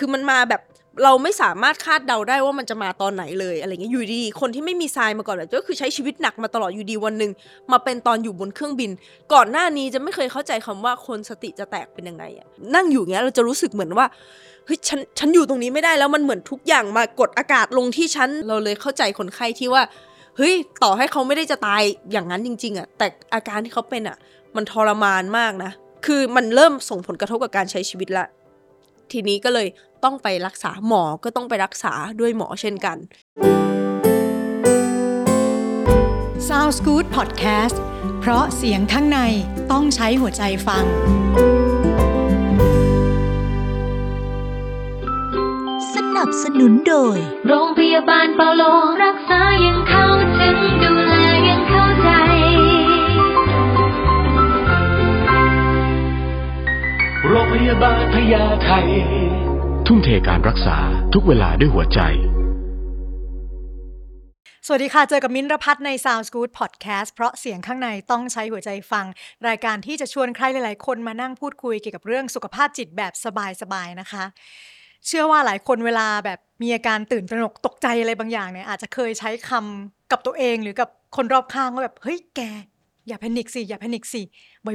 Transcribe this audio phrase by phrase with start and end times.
[0.00, 0.62] คือมันมาแบบ
[1.04, 7.32] เราไม่สามารถคาดเดาได้ว่ามันจะมาตอนไหนเลยอะไรเงี้ยอยู่ดีคนที่ไม่มีทรายมาก่อนแบบก็คือใช้ชีวิตหนักมาตลอดอยู่ดีวันหนึ่ง
[7.72, 8.90] มาเป็นตอนอยู่บนเครื่องบิน
[9.32, 14.06] ก่อนหน้านี้จะไม่เคยเข้าใจคำว่าคนสติจะแตกเป็นยังไงอะนั่งอยู่เงี้ยเราจะรู้สึกเหมือนว่า
[14.66, 19.82] เฮ้ยฉันฉันอยู่ตรงนี้ไม่ได้แล้วมันเหมือนทุกอย่างมากดอากาศลงที่ฉันเราเลยเข้าใจคนไข้ที่ว่า
[20.36, 21.82] เฮ้ยต่อให้เขาไม่ได้จะตาย
[22.12, 24.16] อย่างนั้นจริง ๆอะแต่อาการที่เขาเป็นอะ
[24.56, 25.70] มันทรมานมากนะ
[26.06, 28.26] คือมันเริ่มส่งผลกระทบกับการใช้ชีวิตละ
[29.12, 29.66] ทีนี้ก็เลย
[30.04, 32.98] ต้องไปรักษาหมอก็ต้องไปรักษาด้วยหมอเช่นกัน
[36.48, 37.76] Sounds Good Podcast
[38.20, 39.20] เพราะเสียงข้างใน
[39.72, 40.84] ต้องใช้หัวใจฟัง
[45.94, 48.62] สนับสนุนโดย โรงพยาบาลเปาโล
[49.04, 50.06] รักษายังเข้า
[50.38, 51.14] ถึงดูแล
[51.48, 52.10] ยังเข้าใจ
[57.28, 58.70] โรงพยาบาลพญาไท
[59.92, 60.76] ทุ่มเทการรักษา
[61.14, 62.00] ทุกเวลาด้วยหัวใจ
[64.66, 69.06] สวัสดีค่ะ เจอกับมิ้นทรพัฒน์ใน Sounds Good Podcast เพราะเสียงข้างในต้องใช้หัวใจฟัง
[69.48, 73.12] รายการที่จะชวนใครหลาย ๆ คนมานั่งพูดคุยเกี่ยวกับเรื่องสุขภาพจิตแบบ
[73.62, 74.24] สบาย ๆ นะคะ
[75.06, 82.40] เชื่อว่าหลายคนเวลาแบบมีอาการตื่นตระหนกตกใจอะไรบางอย่างเนี่ยอาจจะเคยใช้คำกับตัวเองหรือกับคนรอบข้างว่าแบบเฮ้ยแก
[83.08, 84.22] อย่าแพนิคสิอย่าแพนิคสิ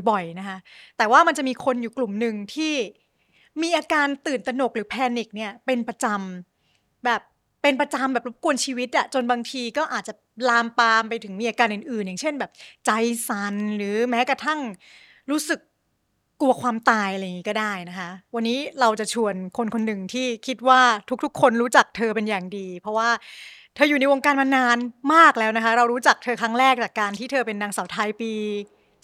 [0.10, 0.58] บ่อย ๆ นะคะ
[0.98, 2.74] แต่ว่ามันจะมีคนอยู่กลุ่มหนึ่งที่
[3.62, 7.22] มีอาการตื่นตระหนกหรือแพนิคเนี่ยเป็นประจำแบบ
[7.62, 10.14] เป็นประจำแบบรบกวนชีวิตอะจนบางทีก็อาจจะ
[10.50, 12.52] ลามปามไปถึงมีอาการอื่นๆ อย่างเช่นแบบ
[12.86, 12.92] ใจ
[13.28, 14.60] สั่นหรือแม้กระทั่ง
[15.32, 15.60] รู้สึก
[16.42, 20.82] กลัวความตายอะไรอย่างนี้ก็ได้นะคะ วันนี้เราจะชวนคนคนหนึ่งที่คิดว่า
[21.24, 23.10] ทุกๆ คนรู้จักเธอเป็นอย่างดี เพราะว่า
[23.76, 24.78] เธออยู่ในวงการมานาน
[25.14, 28.32] มากแล้วนะคะ เรารู้จักเธอครั้งแรกจากการที่เธอเป็นนางสาวไทยปี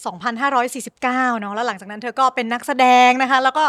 [0.02, 1.02] 2549
[1.40, 3.66] เนาะแล้วหลังจากนั้นเธอก็เป็นนักแสดงนะคะ แล้วก็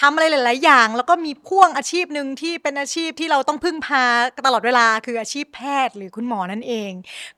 [0.00, 4.04] ทำอะไรหลาย ๆ อย่าง แล้วก็มีพ่วงอาชีพหนึ่งที่เป็นอาชีพที่เราต้องพึ่งพา
[4.46, 6.92] ตลอดเวลาคืออาชีพแพทย์หรือคุณหมอนั่นเอง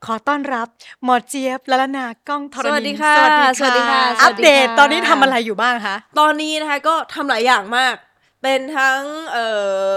[0.05, 0.67] ขอต้อนรับ
[1.03, 3.15] หมอเจี๊ยบละละนากล้องธรณีสวัสดีค่ะ
[3.59, 7.95] สวัสดีค่ะสวัอัสปดีค่ะเดตตอนนี้ทำอะไรอยู่บ้างคะ ตอนนี้นะคะก็ทำหลายอย่างมาก
[8.41, 8.99] เป็นทั้ง
[9.31, 9.47] เอ่
[9.87, 9.89] อ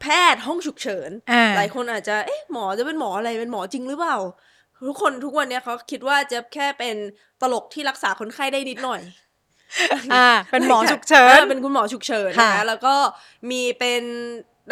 [0.00, 4.16] แพทย์ห้องฉุกเฉินอ่าหลายคนอาจจะ เอ๊ะ หมอจะเป็นหมออะไร เป็นหมอจริงหรือเปล่า
[4.88, 6.96] ทุกคนทุกวันเนี้ยเขาคิดว่าจะแค่เป็น
[7.42, 9.00] ตลกที่รักษาคนไข้ได้นิดหน่อย
[10.14, 12.94] อ่า เป็นหมอฉุกเฉินออเป็นคุณหมอฉุกเฉินค่ะนะแล้วก็
[13.50, 14.02] มีเป็น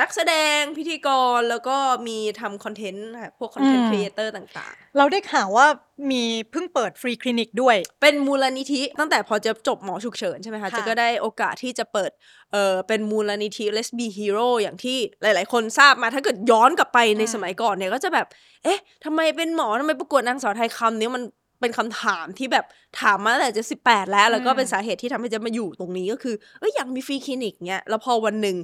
[0.00, 1.08] นักแสดงพิธีก
[1.38, 1.76] รแล้วก็
[2.08, 5.66] มีทำ content ค่ะพวก content creator ต่างเราได้ข่าวว่า
[6.10, 12.10] มีเพิ่งเปิดฟรีคลินิกด้วยๆเป็นมูลนิธิตั้งแต่พอจะจบหมอฉุกเฉินใช่ไหมคะค่ะเจะก็ได้โอกาสที่จะเปิด
[12.52, 18.26] เออเป็นมูลนิธิ Let's Be Hero อย่างที่หลายๆ คนทราบมาถ้าเกิดย้อนกลับไปในอืมสมัยก่อนเนี่ยก็จะแบบ
[18.64, 21.22] เอ๊ะทำไมเป็นหมอทำไมประกวดนางสาวไทยคำนี้มัน
[21.60, 22.64] เป็นคำถามที่แบบ
[23.00, 28.56] ถามมาตั้งแต่จะสิบแปดแล้ว แล้วก็เป็นสาเหตุที่ทำให้เจะมาอยู่ตรงนี้ก็คือเอ้ยอยากมีฟรีคลินิกเนี้ยแล้วพอวันหนึ่ง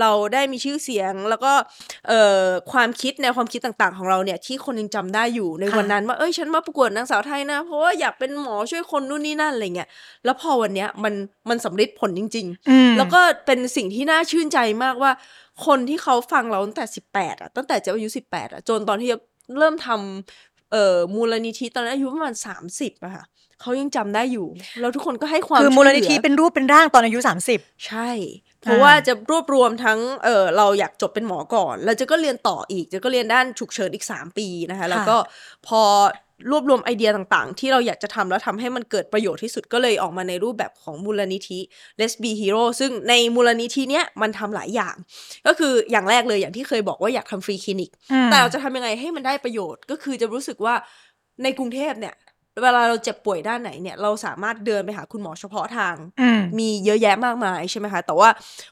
[0.00, 1.52] เราได้มีชื่อเสียงแล้วก็
[2.08, 9.88] เอ่อความคิดแนวความคิดต่างๆ ของเราเนี่ยที่คนยังจำได้อยู่ในค่ะวันนั้นว่าเอ้ยฉันมาประกวดนางสาวไทยนะ เพราะว่าอยากเป็นหมอช่วยคนนู่นนี่นั่นอะไรเงี้ย
[10.24, 11.14] แล้วพอวันเนี้ยมัน
[11.48, 15.12] มันสำเร็จผลจริงๆอืมแล้วก็เป็นสิ่งที่น่าชื่นใจมากว่า
[15.66, 19.08] คนที่เขาฟังเราตั้งแต่สิบแปดอะตั้งแต่เจะอายุสิบแปดอะจนตอนที่
[19.58, 23.24] เริ่มทำ เอ่อมูลนิธิตอนนั้นอายุประมาณสามสิบอะค่ะ
[23.60, 24.46] เขายังจำได้อยู่
[24.80, 27.18] แล้วทุกคนก็ให้ความคือช่วยมูลเหนิธิอเป็นรูปเป็นร่างตอนอายุ
[27.52, 28.10] 30 ใช่
[28.62, 35.16] เพราะว่าจะรวบรวมทั้งเออเราอยากจบเป็นหมอก่อน แล้วเจะก็เรียนต่ออีกเจะก็เรียนด้านฉุกเฉินอีก 3 ปีนะคะ แล้วก็
[35.66, 35.82] พอ
[36.50, 41.58] รวบรวมไอเดียต่างๆ ที่เราอยากจะทำแล้วทำให้มันเกิดประโยชน์ที่สุดก็เลยออกมาในรูปแบบของมูลนิธิ
[42.00, 44.94] Let's Be Hero ซึ่งในมูลนิธิเนี้ยมันทำหลายอย่าง
[45.46, 50.74] ก็คืออย่างแรกเลยอย่างที่เคยบอกว่าอยากทำฟรีคลินิกอืมแต่เราจะทำยังไงให้มันได้ประโยชน์ ก็คือจะรู้สึกว่า
[51.42, 52.14] ในกรุงเทพเนี่ย
[52.62, 58.28] เวลาเราเจ็บป่วยด้านไหนเนี่ยเราสามารถเดินไปหาคุณหมอเฉพาะทางอืมมีเยอะแยะมากมายใช่ไหมคะ แต่ว่า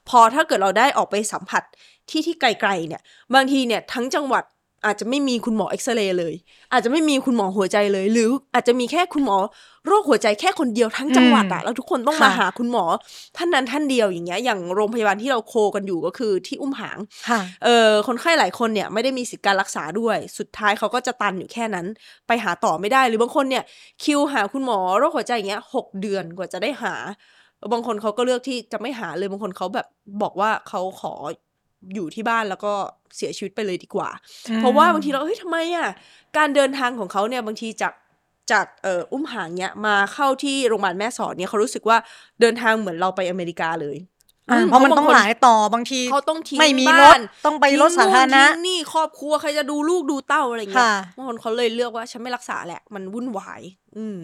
[0.09, 1.63] พอถ้าเกิดเราได้ออกไปสัมผัส
[2.11, 3.03] ที่ที่ไกลๆเนี่ย
[3.35, 4.45] บางทีเนี่ยทั้งจังหวัด
[4.87, 6.35] อาจจะไม่มีคุณหมอเอ็กซเรย์เลย
[6.73, 9.37] อาจจะไม่มีคุณหมอหัวใจเลย หรืออาจจะมีแค่คุณหมอ
[9.87, 12.85] โรคหัวใจแค่คนเดียวทั้งจังหวัดอะแล้วทุกคนต้องมาค่ะหาคุณหมอ
[13.37, 16.99] ท่านนั้นท่านเดียวอย่างเงี้ยอย่างโรงพยาบาลที่เราโคกันอยู่ก็คือที่อุ้มหาง
[17.29, 21.87] ค่ะเออคนไข้หลายคนเนี่ยไม่ได้มีสิทธิการรักษาด้วย สุดท้ายเขาก็จะตันอยู่แค่นั้น
[22.27, 23.65] ไปหาต่อไม่ได้หรือบางคนเนี่ย
[24.05, 26.95] คิวหาคุณหมอโรคหัวใจอย่างเงี้ยหกเดือนกว่าจะได้หา
[27.73, 29.87] บางคนเขาก็เลือกที่จะไม่หาเลยบางคนเขาแบบ
[30.23, 31.15] บอกว่าเขาขอ
[31.95, 32.73] อยู่ที่บ้านแล้วก็
[33.17, 34.09] เสียชีวิตไปเลยดีกว่า
[34.49, 35.89] อืมเพราะว่าบางทีเราเฮ้ยทำไมอะ
[36.37, 37.95] การเดินทางของเขาเนี่ยบางทีจาก
[38.53, 41.97] จากเอ่ออุ้มหางเนี่ยมาเข้าที่โรงพยาบาลแม่สอดเนี่ยเขารู้สึกว่า
[42.41, 44.12] เดินทางเหมือนเราไปอเมริกาเลยอ่าอืม
[44.69, 53.63] เพราะมันเพราะต้องบางคนหลายต่อบางทีเขาต้องทิ้งไม่มีบ้านรถต้องไปรถสาธารณะทิ้งนู่นทิ้งนี่ครอบครัวใครจะดูลูกดูเต้าอะไรเงี้ยค่ะบางคนเขาเลยเลือกว่าฉันไม่รักษาแหละ มันวุ่นวาย
[53.97, 54.19] อืม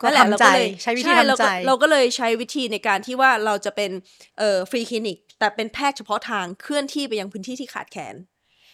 [0.00, 3.90] ก็นั่นแหละทำใจเราก็เลยใช้วิธีช่ทำเราใจก็เราก็เลยใช้วิธีในการที่ว่าเราจะเป็น
[4.38, 8.14] เอ่อ free clinic แต่เป็นแพทย์เฉพาะทางเคลื่อนที่ไปยังพื้นที่ที่ขาดแคลน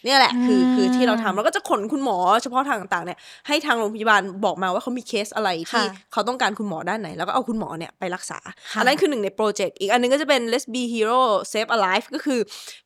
[0.04, 8.38] เนี่ยแหละคืออืมคือที่เราทำเราก็จะขนคุณหมอเฉพาะทางต่างๆเนี่ยให้ทางโรงพยาบาลบอกมาว่าเขามีเคสอะไรที่ค่ะเขาต้องการคุณหมอด้านไหน แล้วก็เอาคุณหมอเนี่ยไปรักษา
[8.72, 11.22] ค่ะอันนั้นคือหนึ่งใน project อีกอันหนึงก็จะเป็น Let's Be Hero
[11.52, 12.40] Save a Life ก็คือ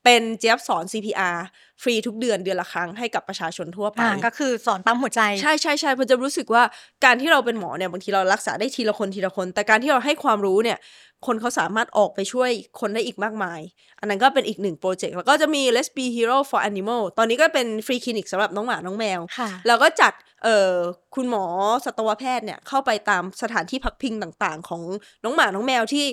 [0.05, 1.37] เป็นเจี๊ยบสอน CPR
[1.83, 6.63] ฟรีทุกเดือนเดือนละครั้งให้กับประชาชนทั่วไปอ่าก็คือสอนปั๊มหัวใจ ใช่ใช่ใช่เพราะเจี๊ยบรู้สึกว่า
[7.05, 10.79] การที่เราเป็นหมอเนี่ยบางทีเรารักษาได้ทีละคนทีละคน แต่การที่เราให้ความรู้เนี่ย
[11.27, 12.51] คนเขาสามารถออกไปช่วย
[12.81, 13.61] คนได้อีกมากมาย
[14.01, 20.13] อันนั้นก็เป็นอีกหนึ่งโปรเจกต์ แล้วก็จะมี Let's Be Hero for Animal ตอนนี้ก็เป็นฟรีคลินิกสำหรับน้องหมา น้องแมวค่ะแล้วก็จัด
[20.45, 20.75] เอ่อ
[21.15, 21.45] คุณหมอ
[21.85, 24.83] สัตวแพทย์เนี่ยเข้าไปตามสถานที่พักพิงต่างๆ ของ
[25.25, 26.07] น้องหมา น้องแมวที่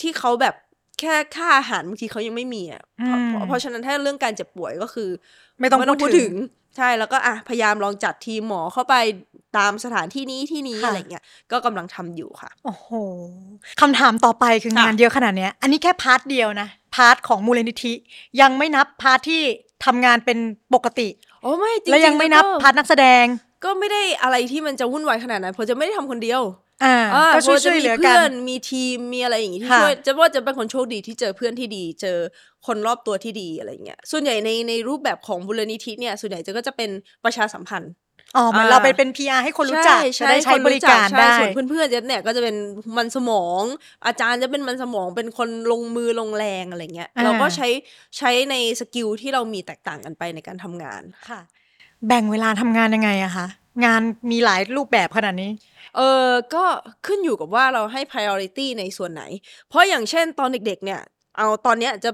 [0.00, 0.54] ที่เขาแบบ
[1.04, 5.08] แค่ค่าอาหารบางทีเขายังไม่มีอะเพราะอืมเพราะเพราะฉะนั้นถ้าเรื่องการเจ็บป่วยก็คือ
[5.60, 6.34] ไม่ต้องพูดถึง
[6.76, 8.94] ใช่แล้วก็อะพยายามลองจัดทีมหมอเข้าไป
[9.58, 12.88] ตามสถานที่นี้ที่นี้ค่ะอะไรเงี้ยก็กำลังทำอยู่ค่ะ โอ้โห
[13.80, 17.92] คำถามต่อไปคือค่ะงานเยอะขนาดเนี้ย อันนี้แค่พาร์ทเดียวนะ พาร์ทของมูลนิธิ
[18.40, 19.42] ยังไม่นับพาร์ทที่
[19.84, 20.38] ทำงานเป็น
[20.74, 21.08] ปกติ
[21.42, 23.24] โอ้ไม่จริงๆแล้วยังไม่นับก็พาร์ทนักแสดง
[23.64, 26.42] ก็ไม่ได้อะไรที่มันจะวุ่นวายขนาดนั้นเพราะจะไม่ได้ทำคนเดียว
[26.82, 32.18] อ่าอ่าก็ช่วยพราะช่จะวยมีเหลือกัเพื่อนนมีทีมมีอะไรอย่างงี้ที่ค่ะช่วยจะว่าจะเป็นคนโชคดีที่เจอเพื่อนที่ดี เจอ
[32.66, 36.90] คนรอบตัวที่ดีอะไรเงี้ยส่วนใหญ่ในในรูปแบบของมูลนิธิเนี่ยส่วนใหญ่จะก็จะเป็น
[37.24, 37.92] ประชาสัมพันธ์
[38.36, 42.56] อ๋อเหมือนอ่าเราไปเป็น PR ให้คนรู้จักจะได้ใช้คนบริการใช่ได้ส่วนเพื่อนๆจะเนี่ยก็จะเป็น
[42.96, 43.62] มันสมอง
[44.06, 47.68] อาจารย์จะเป็นมันสมองเป็นคนลงมือลงแรงอะไรเงี้ยอ่าเราก็ใช้
[48.18, 51.40] ใช้ใน skill ที่เรามีแตกต่างกันไปในการทำงานค่ะ
[52.06, 53.46] แบ่งเวลาทำงานยังไงอะคะ
[53.84, 54.00] งาน
[54.30, 55.50] มีหลายรูปแบบขนาดนี้
[55.96, 56.64] เออก็
[57.06, 59.22] ขึ้นอยู่กับว่าเราให้ priority ในส่วนไหน
[59.68, 61.00] เพราะอย่างเช่นตอนเด็กๆ เนี่ย
[61.36, 62.10] เอาตอนเนี้ยจะ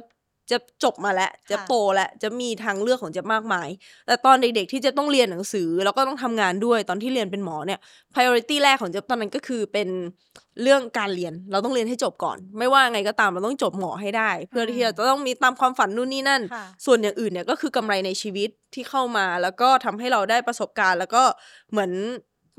[0.50, 3.68] จะจบมาแล้วจะค่ะโตแล้วจะมีทางเลือกของเจะมากมาย
[4.06, 7.80] แต่ตอนเด็กๆ ที่จะต้องเรียนหนังสือ แล้วก็ต้องทำงานด้วยตอนที่เรียนเป็นหมอเนี่ย
[8.14, 9.88] priority แรกของเจะตอนนั้นก็คือเป็น
[10.62, 21.22] เรื่องการเรียนเราต้องเรียนให้จบก่อน ไม่ว่าไงก็ตามเราต้องจบหมอให้ได้ เพื่อที่เราจะต้องมีตามความฝันนู่นนี่นั่นค่ะส่วนอย่างอื่นเนี่ยก็คือกำไรในชีวิตที่เข้ามา แล้วก็ทำให้เราได้ประสบการณ์ แล้วก็
[21.70, 21.92] เหมือน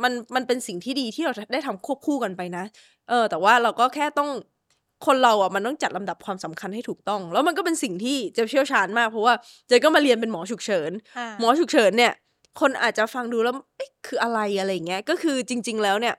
[0.03, 2.65] มันมันเป็นสิ่งที่ดีที่เราได้ทำควบคู่กันไปนะ
[3.09, 4.29] เออ แต่ว่าเราก็แค่ต้อง
[5.05, 9.33] คนเราอะมันต้องจัดลำดับความสำคัญให้ถูกต้อง แล้วมันก็เป็นสิ่งที่เจะเชี่ยวชาญมากเพราะว่า
[9.67, 12.13] เจก็มาเรียนเป็นหมอฉุกเฉินอ่าหมอฉุกเฉินเนี่ย
[12.61, 16.15] คนอาจจะฟังดูแล้วเอ๊ะคืออะไรอะไรอย่างเงี้ยก็คือจริง ๆ แล้วเนี่ย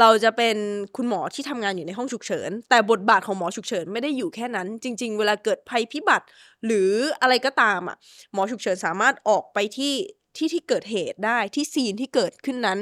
[0.00, 0.56] เราจะเป็น
[0.96, 6.26] คุณหมอที่ทำงานอยู่ในห้องฉุกเฉิน แต่บทบาทของหมอฉุกเฉินไม่ได้อยู่แค่นั้น จริง ๆ เวลาเกิดภัยพิบัติ
[6.66, 6.90] หรือ
[7.22, 7.96] อะไรก็ตามอะ
[8.32, 9.94] หมอฉุกเฉินสามารถออกไปที่
[10.38, 12.78] ที่ที่เกิดเหตุได้ที่ซีนที่เกิดขึ้นนั้น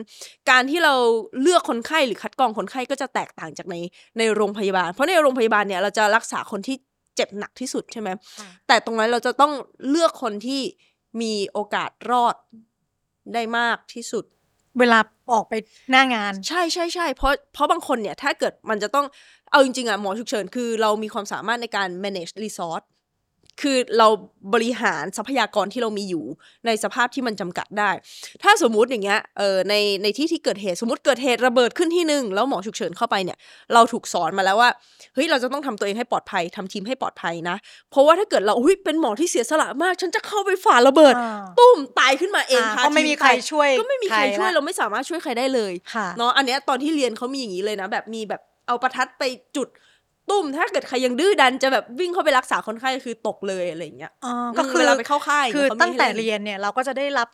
[0.51, 0.95] การที่เรา
[1.41, 3.77] เลือกคนไข้หรือคัดกรองคนไข้ก็จะแตกต่างจากใน
[4.19, 6.77] ในโรงพยาบาล เพราะในโรงพยาบาลเนี่ยเราจะรักษาคนที่
[7.17, 8.09] เจ็บหนักที่สุดใช่ไหม
[8.39, 9.53] ค่ะแต่ตรงนั้นเราจะต้อง
[9.89, 10.63] เลือกคนที่
[11.21, 12.35] มีโอกาสรอด
[13.35, 14.25] ได้มากที่สุด
[14.79, 14.99] เวลา
[15.33, 15.55] ออกไป
[15.91, 19.07] หน้างาน ใช่ใช่ใช่เพราะเพราะบางคนเนี่ยถ้าเกิดมันจะต้อง
[19.51, 22.85] เอาจริงๆอะหมอฉุกเฉินคือเรามีความสามารถในการ manage resource
[23.61, 24.09] คือเรา
[24.55, 26.25] บริหารทรัพยากรที่เรามีอยู่
[26.67, 27.91] ในสภาพที่มันจำกัดได้
[28.43, 33.39] ถ้าสมมุติอย่างเงี้ย เออในในที่ที่เกิดเหตุสมมติเกิดเหตุระเบิดขึ้นที่หนึ่งแล้วหมอฉุกเฉินเข้าไปเนี่ย
[33.75, 34.71] เราถูกสอนมาแล้วว่า
[35.15, 37.57] เฮ้ยเราจะต้องทำตัวเองให้ปลอดภัยทำทีมให้ปลอดภัยนะ
[37.91, 49.23] เพราะว่าถ้าเกิดเราอุ้ยเป็นหมอที่เสียสละมาก ฉันจะเข้าไปฝ่าระเบิดอ่าตุ้มตายขึ้นมาเองอ่าค่ะก็ไม่มีใครช่วย ก็ไม่มีใครใครละช่วยเราไม่สามารถช่วยใครได้เลยค่ะเนาะ อันเนี้ยตอนที่เรียนเขามีอย่างนี้เลยนะ แบบมีแบบเอาประทัดไป
[49.57, 49.69] จุด
[50.31, 57.29] ตุ้มถ้าเกิดใครยังดื้อดันจะแบบวิ่งเข้าไปรักษาคนไข้คือตกเลยอะไรอย่างเงี้ยอ๋ออืมก็คือเวลาไปเข้าค่ายคือเขามีตั้งแต่ให้เล่นเรียนเนี่ยเราก็จะได้รับ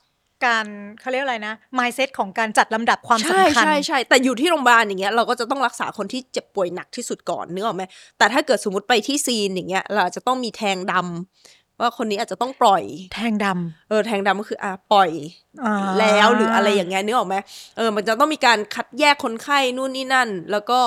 [0.47, 0.67] การ
[1.01, 7.83] เขาเรียกอะไรนะ mindset ของการจัดลำดับความใช่สำคัญใช่ใช่แต่อยู่ที่โรงพยาบาลอย่างเงี้ยเราก็จะต้องรักษาคนที่เจ็บป่วยหนักที่สุดก่อนนึกออกไหม
[8.19, 12.83] แต่ถ้าเกิดสมมติไปที่ซีนอย่างเงี้ยเราอาจจะต้องมีแทงดำว่าคนนี้อาจจะต้องปล่อย
[13.15, 13.47] แทงด
[13.89, 17.37] เออแทงดำก็คืออะปล่อยำอ่าแล้วหรืออะไรอย่างเงี้ยนึกออกไหม
[17.77, 20.81] เออมันจะต้องมีการคัดแยกคนไข้นู่นนี่นั่น แล้วก็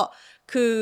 [0.52, 0.74] คือ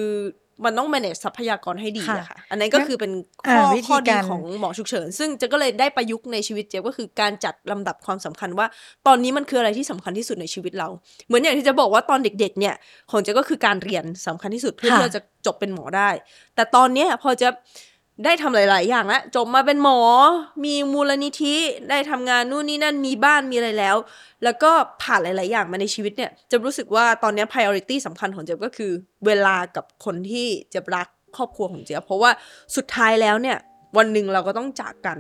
[0.65, 8.67] มันต้อง manage ทรัพยากรให้ดีอะค่ะ อันนั้นก็คือเป็นข้ออ่าวิธีข้อดีการของหมอฉุกเฉิน ซึ่งเจะก็เลยได้ประยุกต์ในชีวิตเจ๊ยบก็คือการจัดลำดับความสำคัญว่า
[9.07, 10.87] ตอนนี้มันคืออะไรที่สำคัญที่สุดในชีวิตเรา
[11.27, 12.75] เหมือนอย่างที่จะบอกว่าตอนเด็ก ๆ เนี่ย
[13.11, 16.09] ของเจ๊ก็คือการเรียนสำคัญที่สุดเพื่อที่เราจะจบเป็นหมอได้
[16.55, 17.49] แต่ตอนเนี้ยพอจะ
[18.25, 19.99] ได้ทำหลาย ๆ อย่างแล้วจบมาเป็นหมอ
[20.65, 21.55] มีมูลนิธิ
[21.89, 23.95] ได้ทำงานนู่นนี่นั่นมีบ้านมีอะไรแล้ว
[24.43, 28.91] แล้วก็ผ่านหลาย ๆ อย่างมาในชีวิตเนี่ยจะรู้สึกว่าตอนเนี้ย priority สำคัญของเจ๊ยบก็คือ
[29.25, 32.31] เวลากับคนที่เจะรักครอบครัวของเจ๊ยบเพราะว่า
[32.75, 33.57] สุดท้ายแล้วเนี่ย
[33.97, 35.17] วันหนึ่งเราก็ต้องจากกัน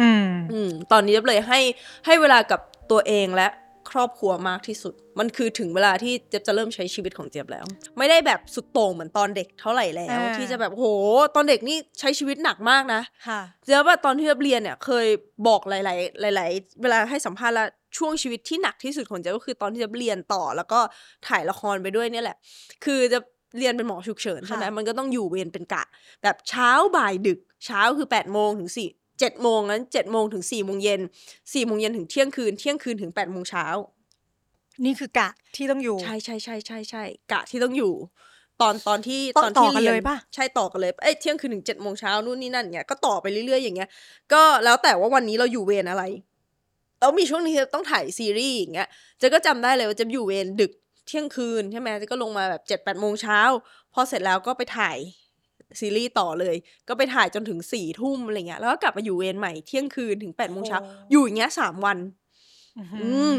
[0.00, 1.60] อืม อืมตอนนี้เจ๊ยบเลยให้
[2.06, 3.48] ให้เวลากับตัวเองและ
[3.90, 7.64] ครอบครัวมากที่สุด มันคือถึงเวลาที่เจี๊ยบจะเริ่มใช้ชีวิตของเจี๊ยบแล้ว
[7.98, 10.86] ไม่ได้แบบสุดโต่งเหมือนตอนเด็กเท่าไหร่แล้วอ่าที่จะแบบโห
[11.34, 15.06] ตอนเด็กนี่ใช้ชีวิตหนักมากนะค่ะเจ๊ยบว่าตอนที่เจ๊ยบเรียนเนี่ยเคย
[15.46, 17.68] บอกหลาย ๆ หลาย ๆ เวลาให้สัมภาษณ์แล้ว
[17.98, 20.80] ช่วงชีวิตที่หนักที่สุดของเจ๊ยบก็คือตอนที่เจ๊ยบเรียนต่อแล้วก็
[21.28, 22.36] ถ่ายละครไปด้วยเนี่ยแหละ
[22.84, 23.18] คือจะ
[23.58, 25.84] เรียนเป็นหมอฉุกเฉินใช่ไหมค่ะมันก็ต้องอยู่เวรเป็นกะ
[26.22, 28.88] แบบเช้าบ่ายดึกเช้าคือ8ปดโมงถึงสี่
[29.20, 31.00] เจ็ดโมงนั้นเจ็ดโมงถึง4ี่โมงเย็น
[31.52, 33.66] สี่โมงเย็นถึงเที่ยงคืน เที่ยงคืนถึง8ปดโมงเช้า
[34.84, 37.92] นี่คือกะที่ต้องอยู่ ใช่ใช่ใช่ใช่ใช่กะที่ต้องอยู่
[38.60, 43.88] ตอนตอนที่ต้องตอนที่ต่อกันเรียเลยปะใช่ต่อกันเลยเอ้ยเที่ยงคืนถึงเจ็ดโมงเช้านู่นนี่นั่นเงี้ยก็ต่อไปเรื่อยๆอย่างเงี้ย
[44.32, 46.04] ก็แล้วแต่ว่าวันนี้เราอยู่เวรอะไร
[47.00, 50.72] แล้วมีช่วงนี้ต้องถ่ายซีรีส์อย่างเงี้ยเจะก็จำได้เลยว่าจะอยู่เวรดึก
[51.06, 53.40] เที่ยงคืนใช่ไหมเจะก็ลงมาแบบเจ็ดแปดโมงเช้า
[53.92, 54.98] พอเสร็จแล้วก็ไปถ่าย
[55.80, 56.56] ซีรีส์ต่อเลย
[56.88, 60.78] ก็ไปถ่ายจนถึงสี่ทุ่มอะไรเงี้ยแล้วก็กลับมาอยู่เวรใหม่เที่ยงคืนถึงแปดโมงเช้า
[61.10, 61.98] อยู่อย่างเงี้ยสามวัน
[63.02, 63.34] อืม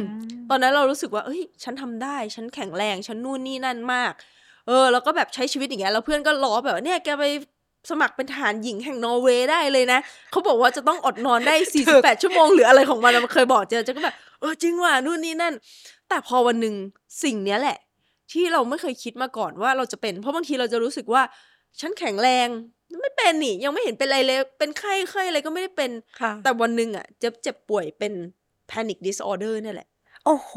[0.50, 4.13] ตอนนั้นเรารู้สึกว่า เอ้ย ฉันทำได้ ฉันแข็งแรง ฉันนู่นนี่นั่นมาก
[4.67, 7.25] เออ แล้วก็แบบใช้ชีวิตอย่างเงี้ย แล้วเพื่อนก็ล้อแบบว่าเนี่ยแกไป
[7.89, 10.00] สมัครเป็นทหารหญิงแห่งนอร์เวย์ได้เลยนะ
[10.31, 11.55] เขาบอกว่าจะต้องอดนอนได้
[11.89, 15.53] 48 ชั่วโมงหรืออะไรของมันอะมันเคยบอกเจอเจอก็แบบ เออจริงว่ะนู่นนี่นั่น
[16.09, 16.75] แต่พอวันหนึ่ง
[17.24, 17.77] สิ่งเนี้ยแหละ
[18.31, 21.21] ที่เราไม่เคยคิดมาก่อนว่าเราจะเป็น เพราะบางทีเราจะรู้สึกว่า
[21.79, 22.47] ฉันแข็งแรง
[23.01, 28.13] ไม่เป็นนี่ ยังไม่เห็นเป็นอะไรเลย เป็นไข้ไข้อะไรก็ไม่ได้เป็นค่ะแต่วันหนึ่งอะเจ็บเจ็บป่วยเป็น
[28.69, 29.88] panic disorder เนี่ยแหละ
[30.25, 30.53] โอ้โห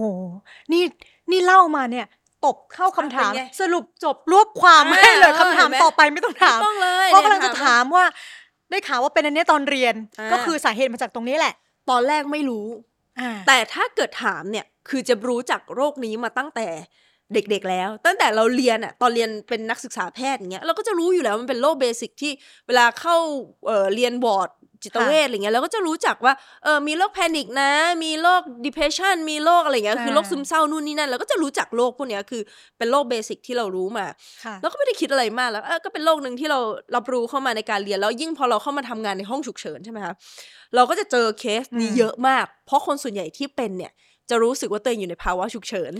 [0.72, 0.82] นี่
[1.30, 2.06] นี่เล่ามาเนี่ย
[2.44, 8.04] ตบเข้าคำถามเป็นไงสรุปจบรวบความอ่าให้เลยเออคำถามเห็นไหมต่อไปไม่ต้องถามไม่ต้องเลยเพราะกำลังนี่จะยถามว่า
[8.70, 11.54] ได้ข่าวว่าเป็นอันเนี้ยตอนเรียนอ่าก็คือสาเหตุมาจากตรงนี้แหละ
[11.90, 12.66] ตอนแรกไม่รู้
[13.20, 16.68] อ่าแต่ถ้าเกิดถามเนี่ย คือจะรู้จักโรคนี้มาตั้งแต่
[17.34, 22.32] เด็กๆแล้ว ตั้งแต่เราเรียนอะตอนเรียนเป็นนักศึกษาแพทย์อย่างเงี้ยเราก็จะรู้อยู่แล้วมันเป็นโรคเบสิกที่
[22.66, 23.16] เวลาเข้า
[23.66, 24.50] เอ่อเรียนบอร์ด
[24.84, 27.70] จิตเวชอะไรเงี้ยเราก็จะรู้จักว่าเออมีโรค panic นะ
[28.04, 32.42] มีโรค depression มีโรคอะไรเงี้ยคือโรคซึมเศร้านู่นนี่นั่นเราก็จะรู้จักโรคพวกเนี้ยคือ
[32.78, 34.06] เป็นโรค basic ที่เรารู้มา
[34.44, 36.58] ค่ะแล้วก็ไม่ได้คิดอะไรมากแล้วเออก็เป็นโรคหนึ่งที่เรา
[36.96, 40.14] รับรู้เข้ามาในการเรียนแล้วยิ่งพอเราเข้ามาทำงานในห้องฉุกเฉินใช่ไหมคะ
[40.74, 43.92] เราก็จะเจอเคสนี้อืมเยอะมาก เพราะคนส่วนใหญ่ที่เป็นเนี่ย
[44.30, 45.92] จะรู้สึกว่าตัวเองอยู่ในภาวะฉุกเฉิน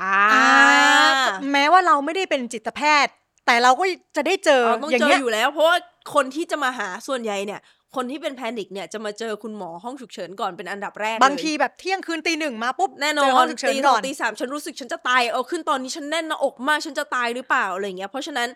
[0.00, 3.12] อ่าอ่าแม้ว่าเราไม่ได้เป็นจิตแพทย์
[3.46, 3.84] แต่เราก็
[4.16, 5.76] จะได้เจอเราต้องอย่างเจอเงี้ยอยู่แล้ว เพราะว่า
[6.14, 7.60] คนที่จะมาหาส่วนใหญ่เนี่ย
[7.96, 18.48] คนที่เป็นแพนิคเนี่ยจะมาเจอคุณหมอห้องฉุกเฉินก่อนเป็นอันดับแรกบางเลยทีแบบเที่ยงคืนตีหนึ่งมาปุ๊บแน่นอเจอนห้องฉุกเฉินตีสก่อองนตีสามฉันรู้สึกฉันจะตายเอาขึ้นตอนนี้ฉันแน่นหน้าอกมากฉันจะตายหรือเปล่าอะไรเงี้ยเพราะฉะนั้น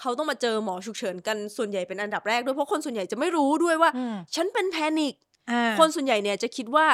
[0.00, 5.14] เขาต้องมาเจอหมอฉุกเฉินกันส่วนใหญ่เป็นอันดับแรกด้วยเพราะคนส่วนใหญ่จะไม่รู้ด้วยว่าอืมฉันเป็นแพนิค
[5.50, 6.86] อ่าคนส่วนใหญ่เนี่ยจะคิดว่า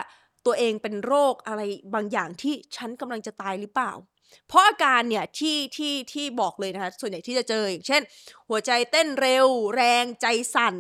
[0.47, 1.63] ตัวเองเป็นโรคอะไร
[1.95, 3.93] บางอย่างที่ฉันกำลังจะตายหรือเปล่า
[4.49, 8.03] เพราะอาการเนี่ยที่ที่ที่บอกเลยนะคะส่วนใหญ่ที่จะเจออย่างเช่น
[8.49, 10.77] หัวใจเต้นเร็ว แรงใจสั่น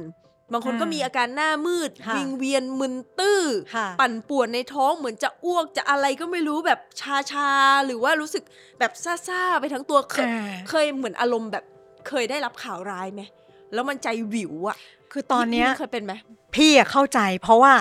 [0.52, 3.42] บางคนก็อ่ามีมีอาการหน้ามืดค่ะวิงเวียนมึนตื้อ
[3.74, 8.44] ค่ะปั่นป่วนในท้องเหมือนจะอ้วกจะอะไรก็ไม่รู้แบบชาชาๆหรือว่ารู้สึก
[8.78, 8.92] แบบ
[9.28, 11.64] ซ่าๆไปทั้งตัวเคยอ่าเคยเหมือนอารมณ์แบบ
[12.08, 13.22] เคยได้รับข่าวร้ายไหม
[13.72, 14.76] แล้วมันใจหวิวอะ
[15.12, 16.12] คือตอนเนี้ยพี่เคยเป็นไหม
[16.54, 17.72] พี่อะเข้าใจเพราะว่า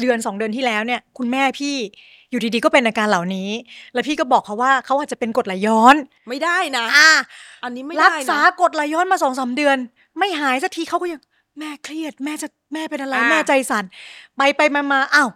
[0.00, 1.76] เดือนสองเดือนที่แล้วเนี่ยคุณแม่พี่
[2.30, 3.50] อยู่ดีๆก็เป็นอาการเหล่านี้
[3.94, 5.96] แล้วพี่ก็บอกเขาว่าเขาอาจจะเป็นกรดไหลย้อน
[6.28, 7.10] ไม่ได้นะอ่า
[7.64, 9.76] อันนี้ไม่รัได้กษานะกรดไหลย้อนมาสองสามเดือน
[10.18, 11.20] ไม่หายสักทีเขาก็ยัง
[11.58, 13.84] แม่เครียด แม่จะแม่เป็นอะไรอ่าแม่ใจสั่น
[14.36, 15.30] ไปไปมามาอ้าว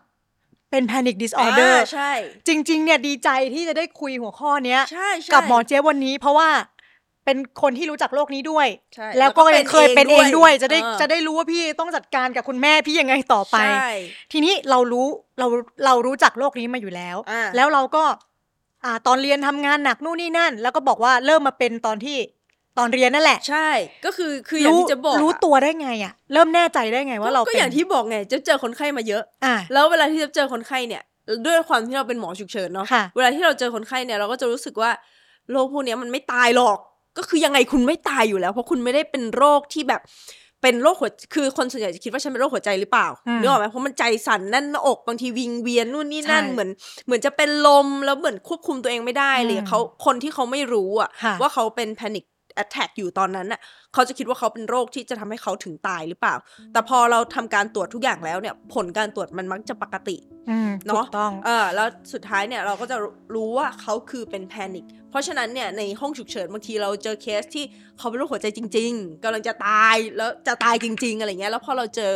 [0.70, 2.10] เป็น panic disorder าใช่
[2.48, 6.48] จริง ๆ เนี่ยดีใจที่จะได้คุยหัวข้อเนี้ยใช่ใช่กับหมอเจ๊ยบวันนี้เพราะว่า
[7.30, 13.90] เป็นคนที่รู้จักโรคนี้ด้วยใช่แล้วก็ยังเคยเป็นเองด้วย จะได้เออจะได้รู้ว่าพี่ต้องจัดการกับคุณแม่พี่ยังไงต่อไปใช่
[14.32, 15.06] ทีนี้เรารู้
[15.38, 15.46] เรา
[15.84, 18.04] เรารู้จักโรคนี้มาอยู่แล้วอ่าแล้วเราก็
[18.84, 22.18] อ่าตอนเรียนทำงานหนักนู่นนี่นั่น แล้วก็บอกว่าเริ่มมาเป็นตอนที่
[22.78, 23.68] ตอนเรียนนั่นแหละ ใช่
[24.04, 31.02] ก็คือคืออย่างที่จะบอกรู้อะตัวได้ไงอะเริ่มแน่ใจได้ไงว่าเราก็เป็นอย่างที่บอกไงจะเจอคนไข้มาเยอะอ่าแล้วเวลาที่จะเจอคนไข้เนี่ย
[31.46, 34.90] ด้วยความที่เราเป็นหมอฉุกเฉินเนาะค่ะเวลาที่เราเจอคนไข้เนี่ยเราก็จะรู้สึกว่า
[35.50, 36.78] โรคพวกเนี้ยมันไม่ตายหรอก
[37.18, 40.02] ก็คือยังไงคุณไม่ตายอยู่แล้ว เพราะคุณไม่ได้เป็นโรคที่แบบ
[40.62, 46.70] เป็นโรคหัวคือคนส่วนใหญ่จะคิดว่าฉันเป็นโรคหัวใจหรือเปล่าอืมนึกออกไหมเพราะมันใจสั่นแน่นหน้าอกบางทีวิงเวียนนู่นนี่นั่นใช่เหมือน
[47.06, 52.24] เหมือนจะเป็นลมแล้วเหมือนควบคุมตัวเองไม่ได้เลยอืมเขาคนที่เขาไม่รู้อะค่ะว่าเขาเป็น panic
[52.62, 53.60] attack อยู่ตอนนั้นน่ะ
[53.94, 56.34] เขาจะคิดว่าเขาเป็นโรคที่จะทำให้เขาถึงตายหรือเปล่า
[56.72, 60.16] แต่พอเราทำการตรวจทุกอย่างแล้วเนี่ย ผลการตรวจมันมักจะปกติ
[60.50, 62.96] อืมเนาะถูกต้องเออแล้วสุดท้ายเนี่ยเราก็จะ
[63.34, 67.64] รู้ว่าเขาคือเป็นแพนิคเพราะฉะนั้นเนี่ยในห้องฉุกเฉินบางทีเราเจอเคสที่
[67.98, 72.12] เขาเป็นโรคหัวใจจริง ๆกำลังจะตายแล้วจะตายจริง ๆอะไรเงี้ยแล้วพอเราเจอ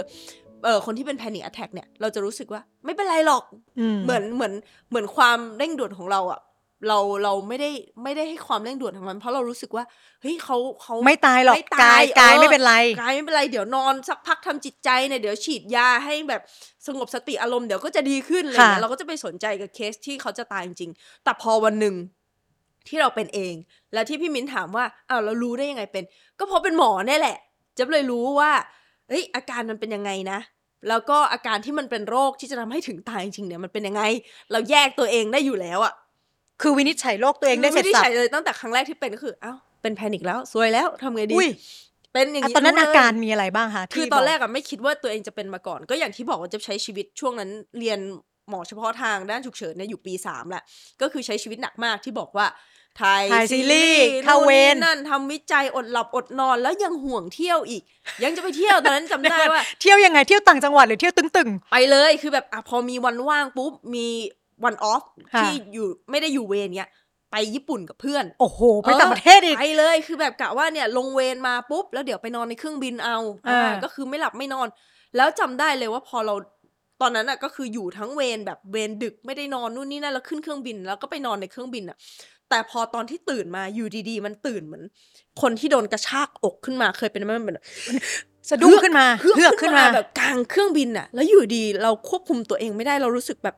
[0.65, 3.45] เออคนที่เป็นแพนิค attack เนี่ยเราจะรู้สึกว่าไม่เป็นไรหรอก
[3.81, 4.53] อืมเหมือนเหมือน
[4.91, 6.41] เหมือนความเร่งด่วนของเราอะ
[6.89, 7.71] เราเราไม่ได้
[8.03, 9.85] ไม่ได้ให้ความเร่งด่วนทางมันเพราะเรารู้สึกว่า
[10.23, 16.43] เฮ้ยเขาเขาไม่ตายหรอกไม่กายกายออไม่เป็นไรกายไม่เป็นไรเดี๋ยวนอนสักพักทำจิตใจเนี่ยเดี๋ยวฉีดยาให้แบบ
[16.87, 21.95] สงบสติอารมณ์เดี๋ยวก็จะดีขึ้นอะไรเงี้ยค่ะเราก็จะไปสนใจกับเคสที่เขาจะตายจริงๆแต่พอวันหนึ่ง
[22.89, 23.55] ที่เราเป็นเอง
[23.93, 26.05] แล้วที่พี่มิ้นถามว่าอ้าวเรารู้ได้ยังไงเป็น
[26.39, 27.39] ก็เพราะเป็นหมอเนี่ยแหละ
[27.75, 28.51] เจะเลยรู้ว่า
[29.09, 30.39] เอ้ยอาการมันเป็นยังไงนะ
[30.89, 34.03] แล้วก็อาการที่มันเป็นโรคที่จะทำให้ถึงตายจริงๆเนี่ยมันเป็นยังไง
[34.53, 35.93] เราแยกตัวเองได้อยู่แล้วอะ
[36.63, 41.49] คือวินิจฉัยโรคตัวเองได้เสร็จไม่สับใช่เลยตั้งแต่ครั้งแรกที่เป็นก็คืออ้าวเป็นแพนิคแล้วซวยแล้วทำไงดีอุ้ย
[42.13, 47.99] เป็นอย่างอะนี้ตอนนั้นรู้อาเลยการมีอะไรบ้างคะคือที่ตอนบกแรกอะไม่คิดว่าตัวเองจะเป็นมาก่อน ก็อย่างที่บอกว่าจะใช้ชีวิตช่วงนั้นเรียน
[48.49, 50.63] หมอเฉพาะทางด้านฉุกเฉินเนี่ยอยู่ปีสามแหละ
[51.01, 52.47] ก็คือใช้ชีวิตหนักมากที่บอกว่า
[53.01, 57.83] ถ่ายถ่ายซีรีส์เข้าเวรนู่นนี่นั่นทำวิจัยอดหลับอดนอนแล้วยังห่วงเที่ยวอีก
[58.25, 64.07] ยังจะไปเที่ยวตอนนั้นจำได้ว่า เที่ยวยังไงเที่ยวต่างจังหวัดหรือเที่ยวตึงไปเลยคือแบบอะพอมีวันว่างปุ๊บมี
[64.65, 65.03] วันออฟ
[65.35, 66.89] ค่ะ ที่อยู่ไม่ได้อยู่เวรเนี้ย
[67.31, 73.17] ไปญี่ปุ่นกับเพื่อนๆโอ้โห ไปต่างประเทศอีก ไปเลยคือแบบกะว่าเนี่ยลงเวรมาปุ๊บ แล้วเดี๋ยวไปนอนในเครื่องบินเอา
[73.47, 74.69] อ่าอ่า ก็คือไม่หลับไม่นอน
[75.17, 76.35] แล้วจำได้เลยว่าพอเรา
[77.01, 81.97] ตอนนั้นอะก็คืออยู่ทั้งเวรแบบเวรดึกไม่ได้นอนนู่นนี่นั่นแล้วขึ้นเครื่องบิน แล้วก็ไปนอนในเครื่องบินอะ
[82.51, 84.83] แต่พอตอนที่ตื่นมาอยู่ดีๆ มันตื่นเหมือน
[85.41, 87.59] คนที่โดนกระชากอกขึ้นมาเคยเป็นไหมมันเป็น
[88.51, 93.57] สะดุ้งขึ้นมาเฮือกเฮือกขึ้ขึ้นนมามา แบบกลางเครื่องบินอะ แล้วอยู่ดีเราควบคุมตัวเองไม่ได้เรารู้สึกแบบ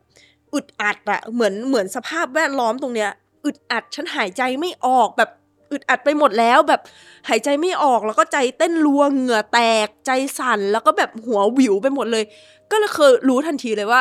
[0.56, 3.10] อึดอัดอะเหมือนเหมือนสภาพแวดล้อมตรงเนี้ย
[3.44, 5.30] อึดอัดฉันหายใจไม่ออกแบบ
[5.72, 6.80] อึดอัดไปหมดแล้วแบบ
[7.28, 12.24] หายใจไม่ออกแล้วก็ใจเต้นรัวเหงื่อแตกใจสั่นแล้วก็แบบหัวหวิวไปหมดเลย
[12.70, 14.00] ก็เลยเคยรู้ทันทีเลยว่า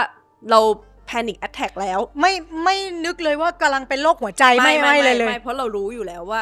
[0.52, 0.60] เรา
[1.06, 2.34] แพนิคแอ t แทกแล้ว ไม่
[2.64, 6.42] ไม่นึกเลยว่ากำลังเป็นโรคหัวใจไม่ไม่เลยเลยไม่เพราะเรารู้อยู่แล้วว่า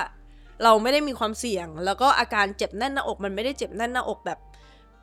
[0.63, 4.39] เราไม่ได้มีความเสี่ยง แล้วก็อาการเจ็บแน่นหน้าอกมันไม่ได้เจ็บแน่นหน้าอกแบบ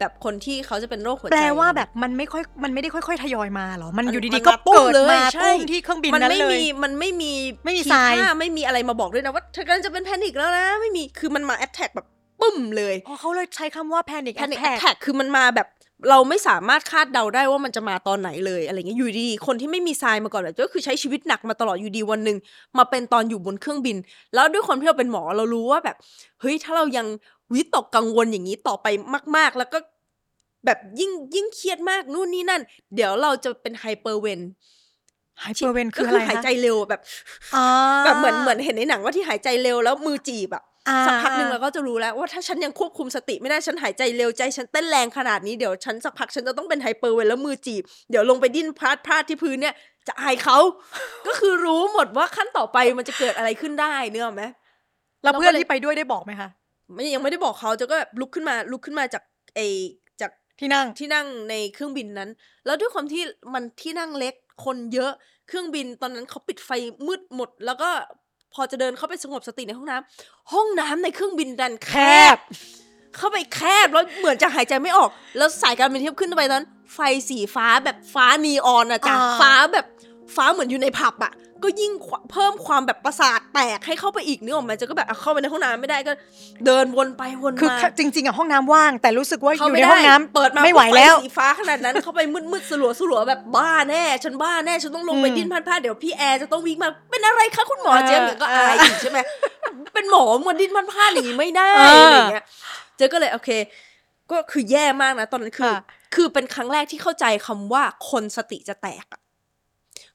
[0.01, 7.33] แบบคนที่เขาจะเป็นโรคหัวใจ แปลว่าแบบมันไม่ค่อยมันไม่ได้ค่อยๆทยอยมาเหรอมันมันอยู่มัดีนๆก็มาปุ้มเกิดเลยมาใช่ปุ้มที่เครื่องบินมันนั้นไม่เลยมีมันไม่มี
[7.65, 12.07] ไม่มีทีทรายท่ไม่มีอะไรมาบอกด้วยนะว่าเธอกำลังจะเป็นแพนิคแล้วนะ ไม่มีคือมันมาแอ t แทกแบบ
[12.41, 15.69] ปึ้มเลยอ๋อเขาเลยใช้คำว่า panic แพนิค attack แอ t แทกคือมันมาแบบ
[16.11, 22.37] เราไม่สามารถคาดเดาได้ว่ามันจะมาตอนไหนเลยอะไรเงี้ยอยู่ดีคนที่ไม่มีทรายมาก่อนแบบก็คือใช้ชีวิตหนักมาตลอดอยู่ดีวันหนึ่ง
[22.79, 23.97] มาเป็นตอนอยู่บนเครื่องบิน
[24.35, 25.97] แล้วด้วยความที่เราเป็นหมอเรารู้ว่าแบบ
[26.41, 27.07] เฮ้ยถ้าเรายัง
[27.55, 28.87] วิตกกังวลอย่างนี้ต่อไป
[29.37, 29.79] มาก ๆ แล้วก็
[30.67, 32.63] แบบยิ่งยิ่งเครียดมากนู่นนี่นั่น
[32.95, 34.41] เดี๋ยวเราจะเป็น hypervent
[35.41, 37.01] hypervent คืออะคือหายใจคะเร็วแบบ
[37.55, 37.61] อ่า
[38.05, 49.75] แบบเหมือนเหมือนเห็นในหนังว่าที่หายใจเร็วแล้วมือจีบอะอ่าสักพักหนึ่งเราก็จะรู้แล้วว่าถ้าฉันยังควบคุมสติไม่ได้ฉันหายใจเร็วใจฉันเต้นแรงขนาดนี้เดี๋ยวฉันสักพักฉันจะต้องเป็น hypervent แล้วมือจีบ เดี๋ยวลงไปดิ้นพราดพราดที่พื้นเนี่ย
[50.09, 50.59] จะอายเขา
[51.27, 54.45] ก็คือรู้หมดว่าขั้นต่อไปมันจะเกิดอะไรขึ้นได้นึกออกไหม
[55.23, 56.49] แล้วเพื่อนเราก็เลยที่ไปด้วยได้บอกไหมคะ
[56.95, 59.23] ไม่ยังไม่ได้บอกเขาจะก็แบบลุกขึ้นมาลุกขึ้นมาจาก
[59.55, 59.61] ไอ
[60.21, 62.31] จากที่นั่งที่นั่งในเครื่องบินนั้น
[62.67, 63.23] แล้วด้วยความที่
[63.53, 65.13] มันที่นั่งเล็กคนเยอะ
[65.49, 66.71] เครื่องบินตอนนั้นเขาปิดไฟ
[67.07, 67.91] มืดหมด แล้วก็
[68.55, 71.95] พอจะเดินเข้าไปสงบสติในห้องน้ำห้องน้ำในเครื่องบินดันแค
[72.37, 72.39] บ
[73.17, 76.99] เข้าไปแคบแล้วเหมือนจะหายใจไม่ออก แล้วสายการบินที่ขึ้นไปนั้น ไฟ
[77.29, 79.87] สีฟ้าแบบฟ้านีออนอะจ้ะอ่าฟ้าแบบ
[80.37, 81.33] ฟ้าเหมือนอยู่ในผับอะ
[81.65, 81.93] ก็ยิ่ง
[82.33, 86.13] เพิ่มความแบบประสาทแตกให้เข้าไปอีกนึกออกไหมจะก็แบบอะเข้าไปในห้องน้ำไม่ได้ก็
[86.67, 92.21] เดินวนไปวนคือมาจริงๆอะห้องน้ำว่าง แต่รู้สึกว่าอเข้ายู่ไม่ในได้ห้องน้ำเปิดมาไม่ไหวแล้วฟสีฟ้าขนาดนั้นเข้าไป
[92.53, 99.19] มืดๆสลัวสลัวๆแบบบ้าแน่ฉันบ้าแน่ฉันต้องลงไปอืมดิ้นพลาดพลาดเดี๋ยวพี่แอร์จะต้องวิ่งมาเป็นอะไรคะคุณหมอเออเจมส์เนี่ยก็อายอีกใช่ไหม
[99.95, 102.45] เป็นหมอมันดิ้นพลาดพลาดอย่างนี้ไม่ได้เออออะไรอย่างเงี้ย
[102.97, 103.51] เจก็เลยโอเค
[104.31, 105.83] ก็คือแย่มากนะตอนนั้นคือค่ะ
[106.15, 109.20] คือเป็นครั้งแรกที่เข้าใจคำว่าคนสติจะแตกอะ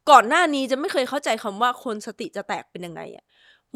[0.10, 3.26] ก่อนหน้านี้จะไม่เคยเข้าใจคำว่าคนสติจะแตกเป็นยังไงอะ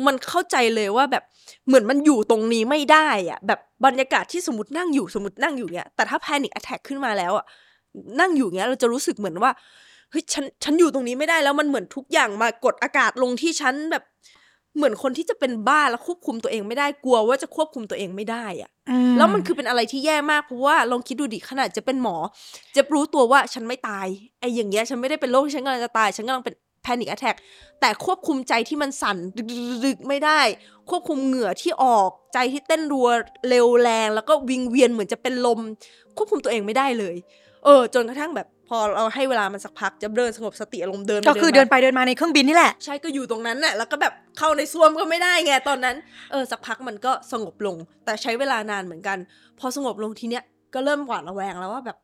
[0.05, 1.23] มันเข้าใจเลยว่าแบบ
[1.67, 7.45] เหมือนมันอยู่ตรงนี้ไม่ได้อะแบบบรรยากาศที่สมมตินั่งอยู่สมมตินั่งอยู่เนี้ยแต่ถ้าแพนิคแอทแทกขึ้นมาแล้วอะ
[8.19, 9.51] นั่งอยู่เงี้ยเราจะรู้สึกเหมือนว่า
[10.11, 14.03] เฮ้ยฉันฉันอยู่ตรงนี้ไม่ได้แล้วมันเหมือนทุกอย่างมากดอากาศลงที่ฉันแบบ
[14.75, 22.15] เหมือนคนที่จะเป็นบ้าแล้วควบคุมตัวเองไม่ได้กลัวว่าจะควบคุมตัวเองไม่ได้อะอืแล้วมันคือเป็นอะไรที่แย่มากเพราะว่าลองคิดดูดิขนาดจะเป็นหมอ
[22.75, 24.08] จะรู้ตัวว่าฉันไม่ตาย
[24.39, 27.36] ไอ้อย่างเงี้ยฉันไม่ได้เป็นโรคที่ฉันกำลังจะตาย ฉันกำลังเป็นแพนิคแอ t แทก
[27.82, 29.17] แต่ควบคุมใจที่มันสั่น
[29.86, 30.41] ดึกๆๆๆไม่ได้
[30.89, 33.08] ควบคุมเหงื่อที่ออกใจที่เต้นรัว
[33.49, 35.60] เร็วแรง แล้วก็วิงเวียนเหมือนจะเป็นลม
[36.17, 37.15] ควบคุมตัวเองไม่ได้เลย
[37.65, 45.95] เออ จนกระทั่งแบบ พอเราให้เวลามันสักพักจะเดินสงบสติอารมณ์เดินไปก็คือเดินมาไปเดินมาในเครื่องบินนี่แหละ ใช่ก็อยู่ตรงนั้นน่ะแล้วก็แบบเข้าในซ่วมก็ไม่ได้ไงตอนนั้น
[46.32, 49.17] เออสักพักมันก็สงบลง แต่ใช้เวลานานเหมือนกัน
[49.60, 51.97] พอสงบลงทีเนี้ยก็เริ่มหวาดระแวงแล้วว่าแบบ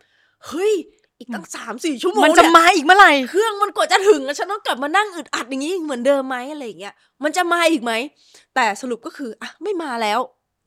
[0.47, 0.73] เฮ้ย
[1.19, 7.91] อีกตั้งสามสี่ชั่วโมงมันจะเยมาอีกเมื่อไหร่เครื่องมันกว่าจะถึงแล้วฉันต้องกลับมานั่งอึดอัดอย่างนี้เหมือนเดิมไหมอะไรอย่างเงี้ยมันจะมาอีกไหม
[8.55, 10.19] แต่สรุปก็คืออะไม่มาแล้ว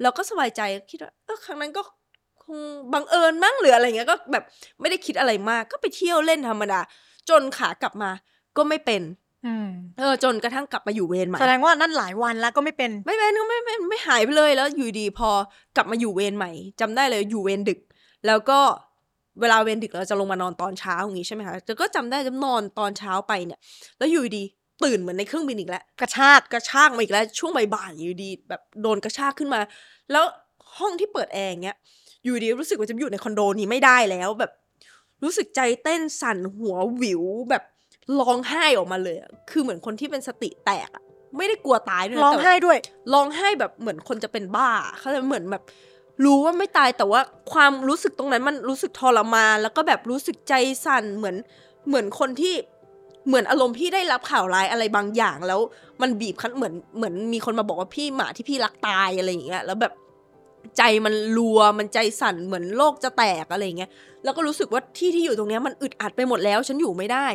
[0.02, 1.82] เราก็สบายใจคิดว่าเออครั้งนั้นก็
[2.48, 2.60] คง
[2.92, 4.44] บังเอิญมั้งหรืออะไรเงี้ยก็แบบ
[4.80, 6.80] ไม่ได้คิดอะไรมาก ก็ไปเที่ยวเล่นธรรมดา
[7.28, 8.10] จนขากลับมา
[8.56, 9.02] ก็ไม่เป็น
[9.46, 15.30] อืมเออจนกระทั่งกลับมาอยู่เวรใหม่แสดงว่านั่นหลายวันแล้วก็ไม่เป็นไม่เป็นก็ไม่ไม่ไม่หายไปเลยแล้วอยู่ดีพอ
[15.76, 17.80] กลับมาอยู่เวรใหม่จำได้เลยอยู่เวรดึก
[18.26, 18.58] แล้วก็
[19.40, 23.58] เวลาเวรดึกเราจะลงมานอนตอนเช้าอย่างงี้ใช่ไหมคะแต่ก็จำได้จะนอนตอนเช้าไปเนี่ย
[23.98, 24.44] แล้วอยู่ดี
[24.84, 29.60] ตื่นเหมือนในเครื่องบินอีกแล้วกระชากกระชากมาอีกแล้วช่วงบ่ายๆอยู่ดี แบบโดนกระชากขึ้นมา
[30.12, 30.24] แล้ว
[30.78, 31.76] ห้องที่เปิดแอร์อย่างเงี้ย
[32.28, 34.52] อยู่ดีรู้สึกว่าจะอยู่ในคอนโดนี้ไม่ได้แล้วแบบ
[35.22, 37.62] รู้สึกใจเต้นสั่นหัวหวิวแบบ
[38.20, 41.02] ร้องไห้ออกมาเลยอะคือเหมือนคนที่เป็นสติแตกอะ
[41.36, 42.78] ไม่ได้กลัวตายด้วยนะร้องแต่ไห้ด้วย
[43.12, 45.62] ร้องไห้แบบเหมือนคนจะเป็นบ้าเขาจะเหมือนแบบ
[46.24, 47.20] รู้ว่าไม่ตายแต่ว่า
[47.52, 51.36] ความรู้สึกตรงนั้นมันรู้สึกทรมานแล้วก็แบบรู้สึกใจสั่นเหมือน
[51.88, 52.54] เหมือนคนที่
[53.26, 55.60] เหมือนอารมณ์พี่ได้รับข่าวร้ายอะไรบางอย่างแล้ว
[56.02, 59.92] มันบีบคั้นเหมือนเหมือนมีคนมาบอกว่าพี่หมาที่พี่รักตายอะไรอย่างเงี้ยแล้วแบบ
[60.78, 63.90] ใจมันรัวมันใจสั่นเหมือนโลกจะแตกอะไรอย่างเงี้ย
[64.24, 67.26] แล้วก็รู้สึกว่าที่ที่อยู่ตรงเนี้ยมันอึดอัดไปหมดแล้ว ฉันอยู่ไม่ได้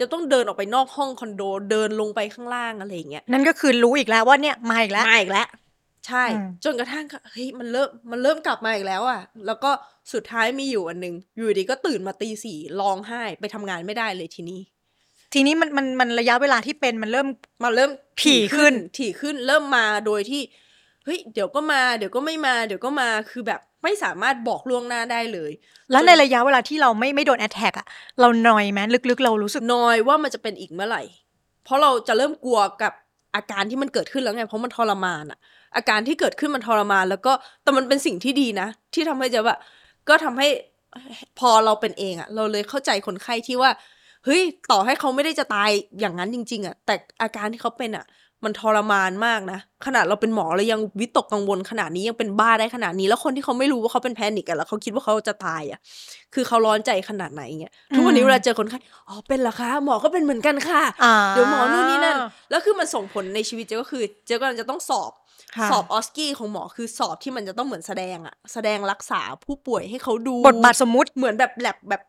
[0.00, 5.48] จะต้องเดินออกไปนอกห้องคอนโดเดินลงไปข้างล่างอะไรอย่างเงี้ยนั่นก็คือรู้อีกแล้วว่าเนี่ยมาอีกแล้วมาอีกแล้ว
[6.06, 9.70] ใช่อืมจนกระทั่งก็เฮ้ยมันเริ่มมันเริ่มกลับมาอีกแล้วอะ แล้วก็
[10.12, 14.60] สุดท้ายมีอยู่อันหนึง อยู่ดีก็ตื่นมาตีสี่ร้องไห้ไปทำงานไม่ได้เลยทีนี้
[15.34, 17.28] ทีนี้มันมันมันระยะเวลาที่เป็นมันเริ่ม
[17.62, 17.90] มาเริ่ม
[18.22, 25.52] ถี่ขึ้นถี่ขึ้นเริ่มมาโดยที่เฮ้ยเดี๋ยวก็มาเดี๋ยวก็ไม่มาเดี๋ยวก็มาคือแบบไม่สามารถบอกล่วงหน้าได้เลย
[25.92, 27.86] แล้วในระยะเวลาที่เราไม่ไม่โดนแอตแทกอะ
[28.20, 31.02] เรานอยไหมลึกๆ เรารู้สึกนอยว่ามันจะเป็นอีกเมื่อไหร่
[31.64, 32.92] เพราะเราจะเริ่มกลัวกับ
[33.36, 35.38] อาการที่มันเกิดขึ้นแล้วไง เพราะมันทรมานอะ
[35.76, 39.58] อาการที่เกิดขึ้นมันทรมาน แล้วก็แต่มันเป็นสิ่งที่ดีนะ ที่ทำให้จะแบบ
[40.08, 40.48] ก็ทำให้
[41.38, 43.70] พอเราเป็นเองอะเราเลยเข้าใจคนไข้ที่ว่า
[44.24, 48.04] เฮ้ยต่อให้เขาไม่ได้จะตายอย่างนั้นจริง ๆอะแต่อาการที่เขาเป็นอะ
[48.44, 55.80] มันทรมานมากนะ ขนาดเราเป็นหมอเรายังวิตกกังวลขนาดนี้ยังเป็นบ้าได้ขนาดนี้ แล้วคนที่เขาไม่รู้ว่าเขาเป็นแพนิกอะแล้วเขาคิดว่าเขาจะตายอะ
[56.34, 62.16] คือเขาร้อนใจขนาดไหนเงี้ยทุกวันนี้อืมเวลาเจอคนไข้อ๋อเป็นเหรอคะหมอก็เป็นเหมือนกันค่ะอ่าเดี๋ยวหมอนู่นนี่นั่น
[62.50, 65.12] แล้วคือมันส่งผลในชีวิตเจ๊ก็คือ เจ๊ก็จะต้องสอบ
[65.56, 72.02] ค่ะสอบออสกี้ของหมอคือสอบที่มันจะต้องเหมือนแสดงอะแสดงรักษาผู้ป่วยให้เขาดูบทบาทสมมุติเหมือนแบบแลบแบบ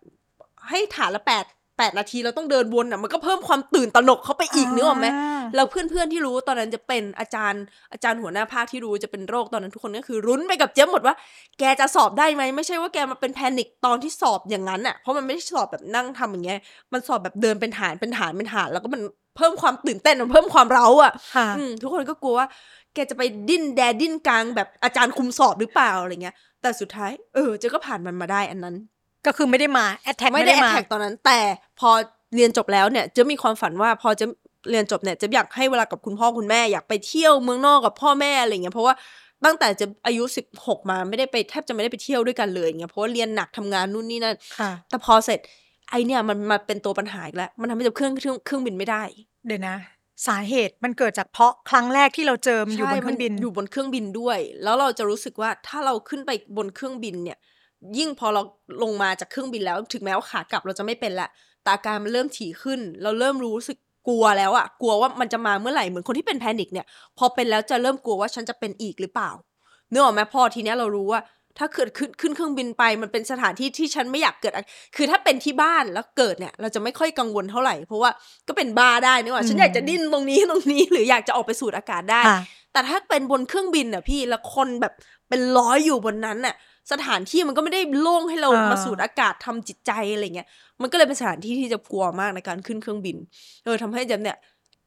[0.69, 1.45] ให้ฐานละแปด
[1.79, 5.07] แปดนาทีเราต้องเดินวนอะมันก็เพิ่มความตื่นตระหนกเข้าไปอีกนึกออกไหม
[5.55, 7.63] เราเพื่อนๆที่รู้ตอนนั้นจะเป็นอาจารย์
[7.93, 11.15] อาจารย์หัวหน้าภาคที่รู้จะเป็นโรคตอนนั้นทุกคนก็คือรุ้นไปกับเจ๊ยบหมดว่า
[11.59, 16.59] แกจะสอบได้ไหมไม่ใช่ว่าแกมาเป็น panic ตอนที่สอบอย่างนั้นอะเพราะมันไม่ได้สอบแบบนั่งทำอย่างเงี้ย
[16.93, 19.01] มันสอบแบบเดินเป็นฐานเป็นฐานเป็นฐาน แล้วก็มัน
[19.37, 22.47] เพิ่มความตื่นเต้นมันเพิ่มความเร้าอะค่ะอืมทุกคนก็กลัวว่า
[22.93, 28.75] แกจะไปดิ้นแด่วดิ้นกลางแบบอาจารย์คุมสอบหรือเปล่าอะไรเงี้ย แต่สุดท้าย เออเจ๊ก็ผ่านมันมาได้อันนั้น
[29.25, 31.39] ก็คือไม่ได้มาแอตแทกไม่ไม่ได้ไม่ได้มา attack ตอนนั้น แต่
[31.79, 31.89] พอ
[32.35, 34.25] เรียนจบแล้วเนี่ยจะมีความฝันว่าพอจะ
[34.69, 38.95] เรียนจบเนี่ยจะอยากให้เวลากับคุณพ่อคุณแม่อยากไปเที่ยวเมืองนอกกับพ่อแม่อะไรเงี้ยเพราะว่า
[39.45, 45.39] ตั้งแต่จะอายุสิบหกมาไม่ได้ไปแทบจะไม่ได้ไปเที่ยวด้วยกันเลยเงี้ยเพราะว่าเรียนหนักทำงานนู่นนี่นั่นค่ะแต่พอเสร็จ
[45.89, 49.03] ไอเนี่ยมันมาเป็นตัวปัญหาอีกแล้วมันทำให้จะเครื่องเครื่องเครื่องบินไม่ได้
[49.47, 49.77] เดี๋ยวนะ
[50.27, 57.37] สาเหตุมันเกิดจากเพราะครั้งแรกที่เราเจอมันอยู่บนเครื่องบินใช่มัอยู่บนเครื่องบินด้วย แล้วเราจะรู้สึกว่าถ้าเราขึ้นไปบนเครื่องบินเนี่ย
[57.97, 58.41] ยิ่งพอเรา
[58.83, 61.29] ลงมาจากเครื่องบินแล้ว ถึงแม้ว่าขากลับเราจะไม่เป็นละ
[61.63, 66.85] แต่อาการมันเริ่มถี่ขึ้น เราเริ่มรู้สึกกลัวแล้วอะกลัวว่ามันจะมาเมื่อไหร่เหมือนคนที่เป็นแพนิคเนี่ย
[67.17, 69.31] พอเป็นแล้วจะเริ่มกลัวว่าฉันจะเป็นอีกหรือเปล่า
[69.89, 71.21] เนื้อออกไหมพอทีเนี้ยเรารู้ว่า
[71.57, 74.65] ถ้าเกิดขึ้นขึ้นเครื่องบินไปมันเป็นสถานที่ที่ฉันไม่อยากเกิดอะ
[74.95, 78.11] คือถ้าเป็นที่บ้านแล้วเกิดเนี่ย เราจะไม่ค่อยกังวลเท่าไหร่ เพราะว่า
[78.47, 82.39] ก็เป็นบ้าได้นี่หว่าฉันอยากจะดิ้นตรงนี้ตรงนี้ หรืออยากจะออกไปสูดอากาศได้ค่ะ
[82.73, 84.93] แต่ถ้าเป็นบนเครื่องบินอะพี่แล้วคนแบบ
[85.29, 86.55] เป็นร้อยอยู่บนนั้นน่ะ
[86.91, 90.47] สถานที่มันก็ไม่ได้โล่งให้เราอ่ามมาสูดอากาศทำจิตใจอะไรเงี้ย
[90.81, 93.17] มันก็เลยเป็นสถานที่ที่จะกลัวมากในการขึ้นเครื่องบิน
[93.63, 94.37] เออทำให้เจมเนี่ย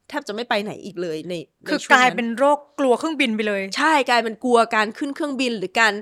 [0.09, 5.93] แทบจะไม่ไปไหนอีกเลยในในคือช่วงกลายนั้นเป็นโรคกลัวเครื่องบินไปเลย ใช่กลายเป็นกลัวการขึ้นเครื่องบินหรือการ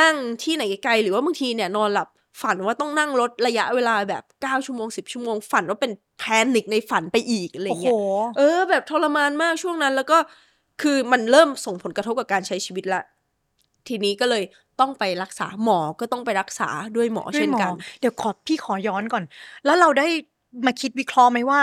[0.00, 2.08] นั่งที่ไหนไกลๆหรือว่าบางทีเนี่ยนอนหลับ
[2.42, 7.94] ฝันว่าต้องนั่งรถระยะเวลาแบบ 9 ชั่วโมง 10 ชั่วโมง ฝันว่าเป็นแพนิคในฝันไปอีกอะไรโอ้โหเงี้ย
[8.36, 10.18] เออ แบบทรมานมากช่วงนั้น แล้วก็
[10.82, 13.02] คือมันเริ่มส่งผลกระทบกับการใช้ชีวิตละ
[13.88, 14.42] ทีนี้ก็เลย
[14.80, 19.24] ต้องไปรักษาหมอก็ต้องไปรักษาด้วยหมอด้วยเช่นหมอกัน เดี๋ยวขอพี่ขอย้อนก่อน
[19.64, 20.06] แล้วเราได้
[20.66, 21.60] มาคิดวิเคราะห์ไหมว่า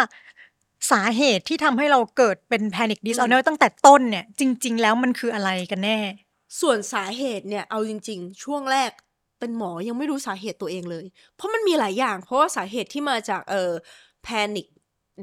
[0.92, 6.00] สาเหตุที่ทำให้เราเกิดเป็น panic disorder ตั้งแต่ต้นเนี่ย จริง ๆ แล้วมันคืออะไรกันแน่
[6.62, 8.92] ส่วนสาเหตุเนี่ยเอาจริง ๆ ช่วงแรก
[9.40, 13.72] เป็นหมอยังไม่รู้สาเหตุตัวเองเลย เพราะมันมีหลายอย่าง เพราะว่าสาเหตุที่มาจากเอ่อ
[14.28, 14.68] panic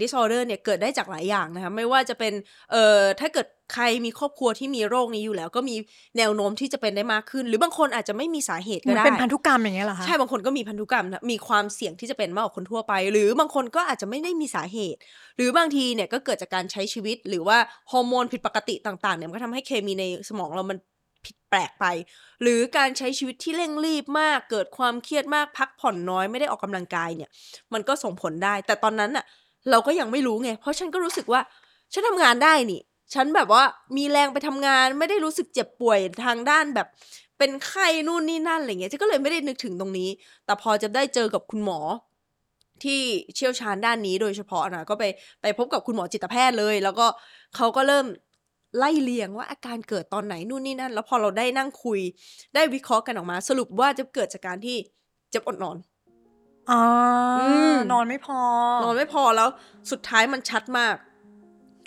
[0.00, 2.32] disorder เนี่ยเกิดได้จากหลายอย่างนะคะไม่ว่าจะเป็น
[2.70, 5.76] เอ่อถ้าเกิดใครมีครอบครัวที่มีโรคนี้อยู่แล้ว ก็มี
[6.18, 14.98] แนวโน้มที่จะเป็นได้มากขึ้น หรือบางคนอาจจะไม่มีสาเหตุเหมืก็อนได้เป็นพันธุกรรมอย่างเงี้ยเหรอคะใช่บางคนก็มีพันธุกรรมนะมีความเสี่ยงที่จะเป็นมากกว่าคนทั่วไป หรือบางคนก็อาจจะไม่ได้มีสาเหตุ
[15.36, 17.58] หรือบางทีเนี่ยก็เกิดจากการใช้ชีวิต หรือว่า
[17.90, 20.78] ฮอร์โมนผิดปกติต่างๆเนี่ยมันก็ทำให้เคมีในสมองเรามัน
[21.26, 21.86] ผิดแปลกไป
[22.42, 27.30] หรือการใช้ชีวิตที่เร่งรีบมาก เกิดความเครียดมากพักผ่อนน้อยไม่ได้ออกกำลังกายเนี่ย
[27.72, 29.24] มันก็ส่งผลได้ แต่ตอนนั้นน่ะ
[29.70, 31.40] เราก็ยังไม่รู้ไง เพราะฉันก็รู้สึกว่า
[31.92, 32.80] ฉันทำงานได้นี่
[33.14, 33.62] ฉันแบบว่า
[33.96, 36.86] มีแรงไปทำงานไม่ได้รู้สึกเจ็บป่วยทางด้านแบบ
[37.38, 40.08] เป็นไข้นู่นนี่นั่นอะไรเงี้ยฉันก็เลยไม่ได้นึกถึงตรงนี้
[40.46, 41.80] แต่พอจะได้เจอกับคุณหมอ
[42.84, 43.00] ที่
[43.34, 45.04] เชี่ยวชาญด้านนี้โดยเฉพาะนะก็ไป
[45.42, 47.06] ไปพบกับคุณหมอจิตแพทย์เลย แล้วก็
[47.56, 48.06] เขาก็เริ่ม
[48.78, 52.00] ไล่เลียงว่าอาการเกิดตอนไหนนู่นนี่นั่น แล้วพอเราได้นั่งคุย
[52.54, 54.76] ได้วิเคราะห์กันออกมา สรุปว่าจะเกิดจากการที่
[55.30, 55.76] เจ็บอดนอน
[56.70, 56.82] อ๋อ
[57.40, 58.40] อมนอนไม่พอ
[58.84, 59.48] นอนไม่พอแล้ว
[59.90, 60.94] สุดท้ายมันชัดมาก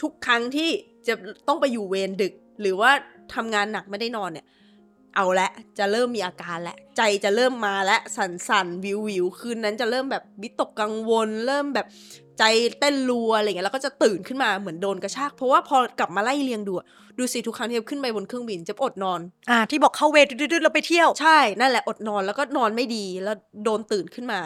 [0.01, 0.69] ทุกครั้งที่
[1.07, 1.13] จะ
[1.47, 2.91] ต้องไปอยู่เวรดึก หรือว่า
[3.33, 4.45] ทำงานหนักไม่ได้นอนเนี่ย
[5.15, 11.87] เอาละจะเริ่มมีอาการแล้วใจจะเริ่มมาแล้วสั่นสั่นวิววิวคืนนั้นจะเริ่มแบบวิตกกังวล เริ่มแบบ
[12.39, 12.43] ใจ
[12.79, 24.39] เต้นรัวอะไรเงี้ยแล้วก็จะตื่นขึ้นมาเหมือนโดนกระชากเพราะว่าพอกลับมาไล่เรียงดูอะดูสิทุกครั้งที่ขึ้นไปบนเครื่องบินจะอดนอน อ่า ที่บอกเข้าเวรดืดๆเราไปเที่ยวใช่นั่นแหละอดนอนแล้วก็นอนไม่ดีแล้วโดนตื่นขึ้นมา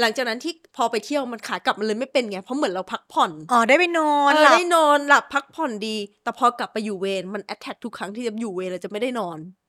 [0.00, 9.67] หลังจากนั้นที่พอไปเที่ยวมันขากลับมันเลยไม่เป็นไงเพราะเหมือนเราพักผ่อนอ๋อได้ไปนอนเออหลับได้นอนหลับพักผ่อนดี แต่พอกลับไปอยู่เวรมันแอดแทกทุกครั้งที่จะอยู่เวรเราจะไม่ได้นอนอืม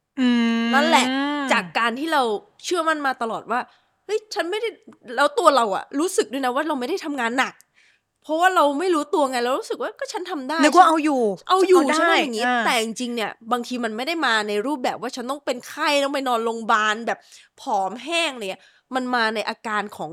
[0.74, 1.06] นั่นแหละ
[1.52, 2.22] จากการที่เรา
[2.64, 3.60] เชื่อมั่นมาตลอดว่า
[4.06, 4.70] เฮ้ยฉันไม่ได้
[5.16, 7.54] แล้วตัวเราอะรู้สึกด้วยนะว่าเราไม่ได้ทำงานหนัก
[8.24, 17.20] เพราะว่าเราไม่รู้ตัวไงเรารู้สึกว่าก็ฉันทำได้นึกว่าเอาอยู่ เอาอยู่ได้ใช่ไหมอย่างนี้อ่าแต่จริงๆเนี่ย บางทีมันไม่ได้มาในรูปแบบว่าฉันต้องเป็นไข้ต้องไปนอนโรงพยาบาลแบบ
[17.62, 18.62] ผอมแห้งเนี่ย
[18.96, 20.12] มันมาในอาการของ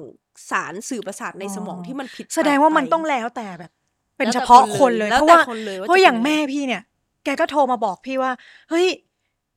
[0.51, 3.71] สารสื่อประสาทในสมองที่มันผิด แสดงว่ามันไปต้องแล้วแต่แบบ
[4.17, 6.83] เป็นแล้วเฉแต่พาะคคนนเลเลยยแล้วเพราะแต่ว่าคนเลยว่าเพราะจะอย่างเป็นยังไงแม่พี่เนี่ย
[7.25, 8.33] แกก็โทรมาบอกพี่ว่า
[8.71, 8.87] เฮ้ย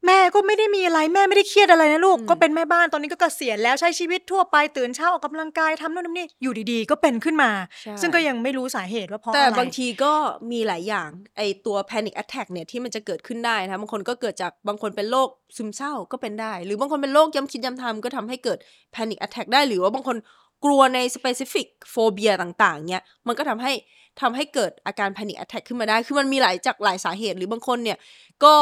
[0.05, 10.13] แม่ก็ไม่ได้มีอะไรแม่ไม่ได้เครียดอะไรนะลูกอืมก็เป็นแม่บ้านตอนนี้ก็เกษียณแล้วใช้ชีวิตทั่วไปตื่นเช้าออกกำลังกายทำโน่นทำนี่อยู่ดีๆ ก็เป็นขึ้นมา ใช่ ซึ่งก็ยังไม่รู้สาเหตุว่าเพราะแต่อะไรบางทีก็
[10.51, 18.57] มีหลายอย่างไอตัว panic attack เนี่ยที่มันจะเกิดขึ้นได้นะบางคนก็เกิดจากบางคนเป็นโรคซึมเศร้าก็เป็นได้ หรือบางคนเป็นโรคย้ำคิดย้ำทำก็ทำให้เกิด
[18.95, 20.17] panic attack ได้หรือว่าบางคน
[20.65, 23.73] กลัวใน specific phobia ต่างๆเนี่ยมันก็ทำให้
[24.21, 27.97] ทำให้เกิดอาการ panic attack ขึ้นมาได้คือมันมีหลายจากหลายสาเหตุ หรือบางคนเนี่ย
[28.43, 28.55] ก็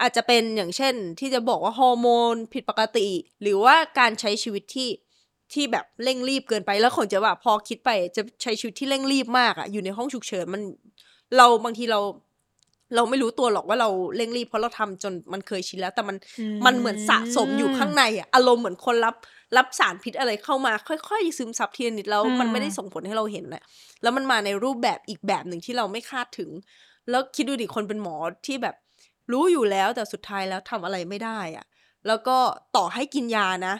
[0.00, 3.08] อาจจะเป็นอย่างเช่น ที่จะบอกว่าฮอร์โมนผิดปกติ
[3.42, 4.90] หรือว่าการใช้ชีวิตที่
[5.52, 10.62] ที่แบบเร่งรีบเกินไปแล้วคนจะแบบพอคิดไปจะใช้ชีวิตที่เร่งรีบมากอะอยู่ในห้องฉุกเฉินมัน
[11.36, 12.00] เราบางทีเรา
[12.94, 19.16] เราไม่รู้ตัวหรอกว่าเราเร่งรีบเพราะเราทำจนมันเคยชินแล้ว แต่มันอืมมันเหมือนสะสมอยู่ข้างในอะอารมณ์เหมือนคนรับ
[19.56, 20.72] รับสารพิษอะไรเข้ามา
[21.08, 23.62] ค่อยๆซึมซับทีละนิดแล้วอืมมันไม่ได้ส่งผลให้เราเห็นแหละ
[24.02, 26.50] แล้วมันมาในรูปแบบอีกแบบหนึ่งที่เราไม่คาดถึง
[27.10, 28.76] แล้วคิดดูดิคนเป็นหมอที่แบบ
[29.32, 31.66] รู้อยู่แล้วแต่สุดท้ายแล้วทำอะไรไม่ได้อะ
[32.06, 32.36] แล้วก็
[32.76, 33.74] ต่อให้กินยานะ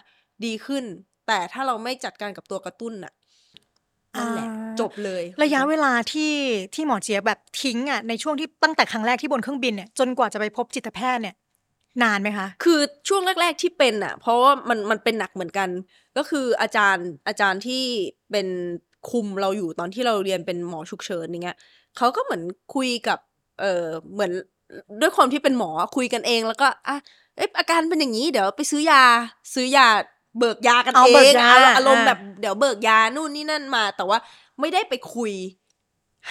[0.45, 0.85] ดีขึ้น
[1.27, 3.13] แต่ถ้าเราไม่จัดการกับตัวกระตุ้นน่ะ
[4.19, 6.35] นั่นแหละอ่าจบเลย ระยะเวลาที่
[6.75, 11.35] ที่หมอเจี๊ยบแบบทิ้งอะในช่วงที่ตั้งแต่ครั้งแรกที่บนเครื่องบินเนี่ยจนกว่าจะไปพบจิตแพทย์เนี่ย
[12.03, 15.69] นานไหมคะ คือช่วงแรก ๆที่เป็นอะ เพราะว่ามันมันเป็นหนักเหมือนกัน
[16.17, 17.85] ก็คืออาจารย์อาจารย์ที่
[18.31, 18.49] เป็น
[19.11, 21.57] คุมเราอยู่ตอนที่เราเรียนเป็นหมอฉุกเฉินอย่างเงี้ย
[21.97, 22.43] เขาก็เหมือน
[22.75, 23.19] คุยกับ
[23.61, 24.33] เออเหมือน
[25.01, 26.97] ด้วยความที่เป็นหมอคุยกันเองแล้วก็อะ
[27.37, 29.03] เอ๊ะอาการเป็นอย่างนี้เดี๋ยวไปซื้อยา
[29.55, 29.87] ซื้อยา
[30.39, 34.19] เบิกยากันเอาเอเบิกงยาอารอารมณ์อ่าแบบเดี๋ยวเบิกยานู่นนี่นั่นมา แต่ว่า
[34.61, 35.33] ไม่ได้ไปคุย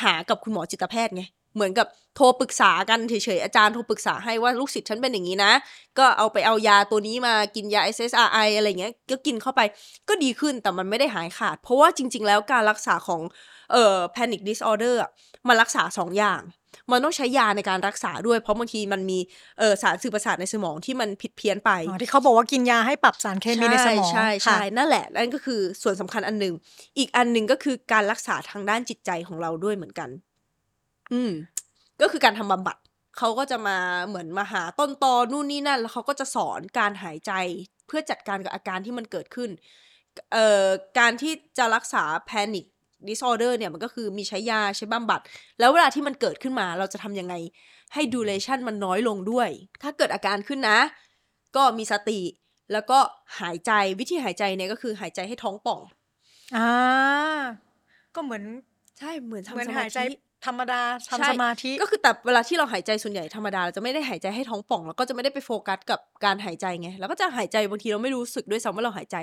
[0.02, 1.24] หากับคุณหมอจิตแพทย์ไง
[1.56, 5.52] เหมือนกับโทรปรึกษากันเฉยๆ อาจารย์โทรปรึกษาให้ว่าลูกศิษย์ฉันเป็นอย่างนี้นะ
[5.98, 9.62] ก็เอาไปเอายาตัวนี้มากินยา SSRI อะไรเงี้ย ก็กินเข้าไป
[10.10, 13.22] ก็ดีขึ้นแต่มันไม่ได้หายขาด เพราะว่าจริง ๆ แล้วการรักษาของ
[13.72, 15.10] เอ่อ panic disorder อะ
[15.48, 16.42] มันรักษาสองอย่าง
[16.92, 19.20] มันต้องใช้ยาในการรักษาด้วย เพราะบางทีมันมี
[19.60, 26.54] เออสารสื่อประสาทในสมองที่มันผิดเพี้ยนไปอ๋อที่เขาบอกว่ากินยาให้ปรับสารเคมีในสมองใช่ใช่ค่ะใช่นั่นแหละนั่นก็คือส่วนสำคัญอันหนึ่ง
[26.98, 30.10] อีกอันหนึ่งก็คือการรักษาทางด้านจิตใจของเราด้วยเหมือนกัน
[31.14, 31.32] อืม
[32.02, 32.78] ก็คือการทำบำบัด
[33.18, 37.32] เขาก็จะมาเหมือนมาหาต้นตอนู่นนี่นั่น แล้วเขาก็จะสอนการหายใจ
[37.88, 39.50] เพื่อจัดการกับอาการที่มันเกิดขึ้น
[40.32, 40.68] เอ่อ
[41.00, 42.66] การที่จะรักษา panic
[43.10, 45.22] disorder เนี่ยมันก็คือมีใช้ยาใช้บำบัด
[45.60, 47.36] แล้วเวลาที่มันเกิดขึ้นมาเราจะทำยังไง
[47.94, 49.50] ให้ duration มันน้อยลงด้วย
[49.84, 50.80] ถ้าเกิดอาการขึ้นนะ
[51.56, 52.20] ก็มีสติ
[52.74, 53.00] แล้วก็
[53.40, 55.82] หายใจวิธีหายใจเนี่ยก็คือหายใจให้ท้องป่อง
[56.56, 56.70] อ่า
[58.16, 58.44] ก็เหมือน
[59.00, 69.18] ใช่เหมือนเหมือนทำสมาหายใจธิ ธรรมดาใช่ทำสมาธิก็คือแต่เวลาที่เราหายใจส่วนใหญ่ธรรมดาเราจะไม่ได้หายใจให้ท้องป่อง แล้วก็จะไม่ได้ไปโฟกัสกับการหายใจไงแล้วก็จะหายใจบางทีเราไม่รู้สึกด้วยซ้ำว่าเราหายใจ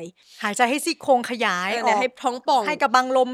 [0.45, 3.31] หายใจให้ซี่โครงขยายเอออเนี่ยอกให้ท้องป่องให้กระบังลม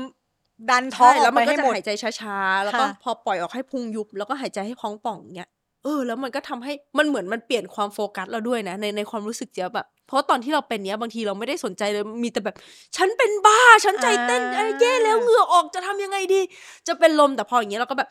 [0.70, 5.50] ดันท้องใช่อแล้อวกมัไปนก็ให้จะหมดหายใจช้าๆแล้วก็ค่ะพอปล่อยออกให้พุงยุบแล้วก็หายใจให้ท้องป่องอย่างเงี้ย
[5.84, 12.56] เออ แล้วมันก็ทำให้มันเหมือนมันเปลี่ยนความโฟกัสเราด้วยนะ ในในความรู้สึกเจ๊ยบแบบ เพราะตอนที่เราเป็นเนี้ยบางทีเราไม่ได้สนใจเลยมีแต่แบบ
[12.96, 16.40] ฉันเป็นบ้า ฉันใจเต้นเอ้ยแย่แล้วเหงื่อออกจะทำยังไงดี
[16.88, 18.08] จะเป็นลมแต่พออย่างเงี้ยเราก็แบบ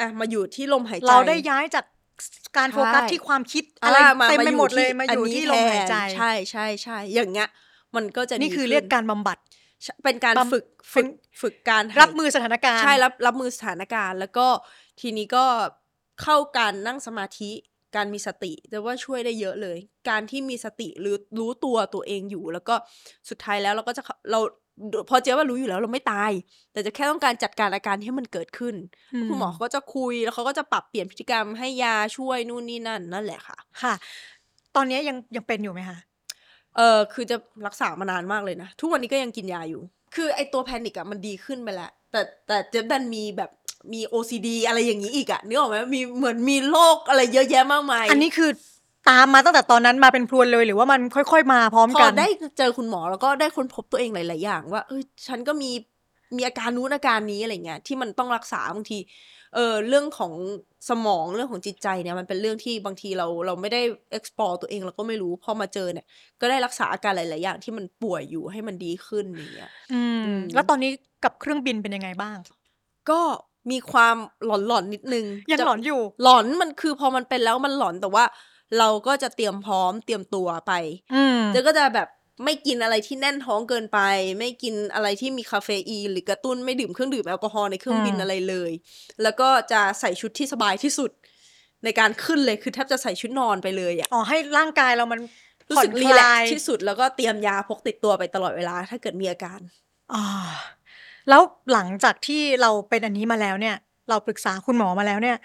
[0.00, 1.84] อะมาอยู่ที่ลมหายใจเราได้ย้ายจาก
[2.56, 7.48] การโฟกัสใช่ที่ความคิดอะไรอ่าาเต็มไปหมดเลยที่มาอยู่นนี้ที่ลมหายใจแทนใช่ใช่ใช่อย่างเงี้ย
[7.96, 9.38] มันก็จะนี่คือดีขึ้เรียกการบำบัด
[9.84, 11.08] ใช่เป็นการบำฝึกเป็ฝึนก
[11.42, 14.46] ฝึกการหายรับมือสถานการณ์ใช่รับรับมือสถานการณ์ แล้วก็
[15.00, 15.44] ทีนี้ก็
[16.22, 17.50] เข้าการนั่งสมาธิ
[17.96, 22.74] การมีสติแต่ว่าช่วยได้เยอะเลย การที่มีสติหรือรู้ตัวตัวเองอยู่ แล้วก็
[23.30, 24.40] สุดท้ายแล้วเราก็จะเข้าเรา
[25.10, 26.30] พอเจ๊ว่ารู้อยู่แล้วเราไม่ตาย
[26.72, 28.74] แต่จะแค่ต้องการจัดการอาการที่มันเกิดขึ้น
[29.14, 33.94] อืมคุณหมอเขาก็จะคุยแล้วเขาก็จะปรับเปลี่ยนพฤติกรรมให้ยาช่วยนู่นนี่นั่นนั่นแหละค่ะ ค่ะ
[34.76, 35.98] ตอนนี้ยังยังเป็นอยู่ไหมคะ
[36.76, 39.82] เออคือจะรักษามานานมากเลยนะทุกวันนี้ก็ยังกินยาอยู่
[40.14, 43.50] คือไอตัวแพนิกอะมันดีขึ้นไปแล้วแต่แต่เจ๊ดันมีแบบ
[43.92, 48.50] มี OCD อะไรอย่างนี้อีกอะนึกออกไหมมีเหมือนมีโรคอะไรเยอะแยะมากมายอันนี้คือ
[49.10, 55.70] ตามมาตั้งแต่ตอนนั้นมาเป็นพรวนเลยหรือว่ามันค่อย ๆ มาพร้อมพกัอน ได้เจอคุณหมอแล้วก็ได้ค้นพบตัวเองหลาย ๆ อย่าง ว่าเออฉันก็มี
[56.36, 58.98] มีอาการนู้นอาการนี้อะไรเงี้ยที่มันต้องรักษาบางที
[59.54, 60.32] เออเรื่องของ
[60.88, 63.82] สมองเรื่องของจิตใจเนี่ยมันเป็นเรื่องที่บางทีเราเราไม่ได้
[64.16, 66.06] explore ตัวเองเราก็ไม่รู้พอมาเจอเนี่ย
[66.40, 70.90] ก็ได้รักษาอาการหลาย ๆ อย่างที่มันป่วยอยู่ให้มันดีขึ้นอย่างเงี้ย อืมอืมแล้วตอนนี้
[71.24, 72.36] กับเครื่องบินเป็นยังไงบ้าง
[73.10, 73.20] ก็
[73.70, 78.24] มีความหลอนหลอนๆนิดนึงยังจะหลอนอยู่ หลอนมันคือพอมันเป็นแล้วมันหลอนแต่ว่า
[78.78, 80.72] เราก็จะเตรียมพร้อมเตรียมตัวไป
[81.14, 82.08] อืมเจ๊ก็จะแบบ
[82.44, 83.98] ไม่กินอะไรที่แน่นท้องเกินไป
[84.38, 88.72] ไม่กินอะไรที่มีคาเฟอีนหรือกระตุ้นไม่ดื่มเครื่องดื่มแอลกอฮอล์ในเครื่องบินอืมอะไรเลย
[89.22, 91.10] แล้วก็จะใส่ชุดที่สบายที่สุด
[91.84, 95.20] ในการขึ้นเลยคือแทบจะใส่ชุดนอนไปเลยอะอ๋อให้ร่างกายเรามัน
[95.68, 99.60] รู้ผ่อสึนกครีแลกลายซ์ที่สุดแล้วก็เตรียมยาพกติดตัวไปตลอดเวลา ถ้าเกิดมีอาการ
[100.14, 100.24] อ่า
[101.28, 103.76] แล้วหลังจากที่เราเป็นอันนี้มาแล้วเนี่ย
[104.08, 105.36] เราปรึกษาคุณหมอมาแล้วเนี่ย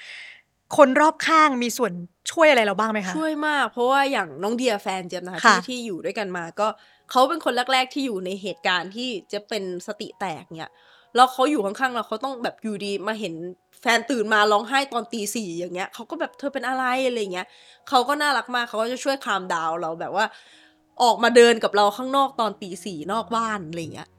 [0.77, 1.91] คนรอบข้างมีส่วน
[2.31, 6.67] ช่วยอะไรเราบ้างไหมคะช่วยมาก เพราะว่าอย่างน้องเดียแฟนเจยบนะคะค่ะที่ที่อยู่ด้วยกันมา ก็
[7.11, 10.71] เขาเป็นคนแรก ๆ ที่อยู่ในเหตุการณ์ที่จะเป็นสติแตกเนี่ย
[11.15, 13.33] แล้วเขาอยู่ข้างๆเราเขาต้องแบบอยู่ดีมาเห็น
[13.81, 17.47] แฟนตื่นมาร้องไห้ตอนตีสี่อย่างเงี้ยเขาก็แบบเธอเป็นอะไรอะไรเงี้ย
[17.89, 20.25] เขาก็น่ารักมากเขาก็จะช่วยคลามดาวน์เราแบบว่า
[21.03, 24.18] ออกมาเดินกับเราข้างนอกตอนตีสี่นอกบ้านอะไรเงี้ยอ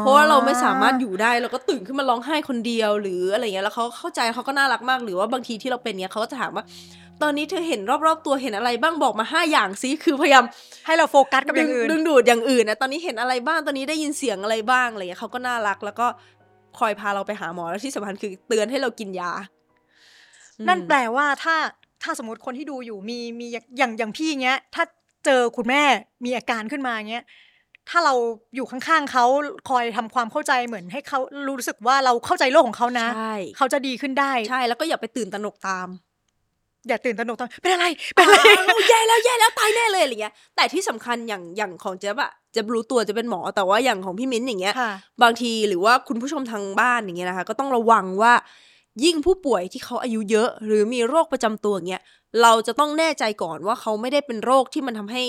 [0.00, 6.64] เพราะว่าเราไม่สามารถอยู่ได้เราก็ตื่นขึ้นมาร้องไห้คนเดียว หรืออะไรเงี้ยแล้วเขาเข้าใจเขาก็น่ารักมากหรือว่าบางทีที่เราเป็นเนี้ยเขาก็จะถามว่า
[7.22, 10.44] ตอนนี้เธอเห็นรอบๆตัวเห็นอะไรบ้างบอกมาห้าอย่างซิคือพยายาม
[10.86, 16.06] ให้เราโฟกัสกับอย่างอื่นดึงดูดอย่างอื่นนะตอนนี้เห็นอะไรบ้างตอนนี้ได้ยินเสียงอะไรบ้างอะไรเงี้ยเขาก็น่ารักแล้วก็
[16.78, 19.32] คอยพาเราไปหาหมอแล้วที่สำคัญคือเตือนให้เรากินยา
[20.68, 21.56] นั่นอืมแปลว่าถ้า
[22.02, 24.84] ถ้าสมมติคนที่ดูอยู่มีมีอย่างอย่างพี่เงี้ย ถ้า
[25.26, 25.82] เจอคุณแม่
[26.24, 27.24] มีอาการขึ้นมาเงี้ย
[27.88, 28.14] ถ้าเรา
[28.54, 29.24] อยู่ข้างๆเขา
[29.68, 35.88] คอยทำความเข้าใจเหมือนให้เขารู้สึกว่าเราเข้าใจโลกของเขานะใช่เขาจะดีขึ้นได้ใช่แล้วก็อย่าไปตื่นตระหนกตาม
[36.88, 48.32] อย่าตื่นตระหนกตอนเป็นอะไรเป็นอะไรอ้าวแย่แล้วแย่แล้วตายแน่เลยอะไรเงี้ย แต่ที่สำคัญอย่างอย่างของเจ๊บอะเจะรู้ตัวจะเป็นหมอแต่ว่าอย่างของพี่มิ้นท์อย่างเงี้ยค่ะบางทีหรือว่าคุณผู้ชมทางบ้านอย่างเงี้ยนะคะ ก็ต้องระวังว่า
[49.04, 52.02] ยิ่งผู้ป่วยที่เขาอายุเยอะ หรือมีโรคประจำตัวอย่างเงี้ย
[52.42, 55.24] เราจะต้องแน่ใจก่อนว่าเขาไม่ได้เป็นโรคที่มันทำให้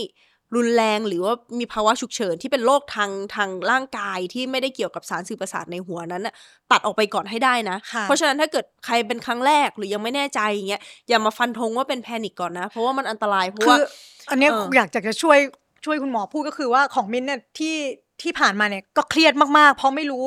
[0.55, 6.33] รุนแรงหรือว่ามีภาวะฉุกเฉินที่เป็นโรคทางทางร่างกายที่ไม่ได้เกี่ยวกับสารสื่อประสาทในหัวนั้นน่ะ
[6.71, 13.81] ตัดออกไปก่อนให้ได้นะค่ะเพราะฉะนั้นถ้าเกิดใครเป็นครั้งแรกหรือยังไม่แน่ใจอย่างเงี้ยอย่ามาฟันธงว่าเป็นแพนิคก่อนนะ เพราะว่ามันอันตรายเพราะคืว่าอ
[14.29, 15.39] อันเนี้ยเออออยากจะช่วย
[15.85, 17.75] ช่วยคุณหมอพูดก็คือว่าของมิ้นท์เนี่ยที่
[18.21, 20.25] ที่ผ่านมาเนี่ยก็เครียดมากๆ เพราะไม่รู้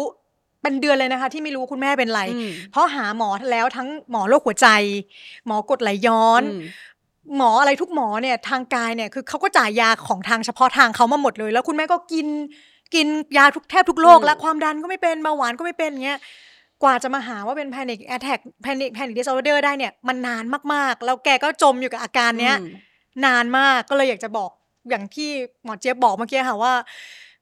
[0.62, 4.68] เป็นเดือนเลยนะคะที่ไม่รู้คุณแม่เป็นไรอืมเพราะหาหมอแล้วทั้งหมอโรคหัวใจ
[5.46, 6.60] หมอกรดไหลย้อนอืม
[7.37, 12.26] หมออะไรทุกหมอเนี่ยทางกายเนี่ยคือเขาก็จ่ายยาของทางเฉพาะทางเขามาหมดเลย แล้วคุณแม่ก็กิน
[12.94, 13.06] กิน
[13.37, 16.20] ยาทุกแทบทุกโรคอืมและความดันก็ไม่เป็นเบาหวานก็ไม่เป็นเงี้ย
[16.82, 22.70] กว่าจะมาหาว่าเป็น panic attack panic panic disorder ได้เนี่ยมันนานมากๆ แล้วแกก็จมอยู่กับอาการเนี้ยอืม
[23.26, 24.50] นานมากก็เลยอยากจะบอก
[24.90, 25.30] อย่างที่
[25.64, 26.74] หมอเจี๊ยบบอกเมื่อกี้ค่ะว่า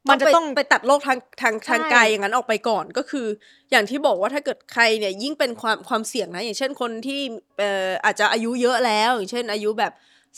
[0.08, 3.26] มันจะต้องไปไปตัดโรคทางทางทางใช่กายอย่างนั้นออกไปก่อนก็คือ
[3.70, 7.20] อย่างที่บอกว่าถ้าเกิดใครเนี่ยยิ่งเป็นความความเสี่ยงนะ อย่างเช่นคนที่
[7.58, 9.94] เอ่ออาจจะอายุเยอะแล้ว อย่างเช่น อายุแบบ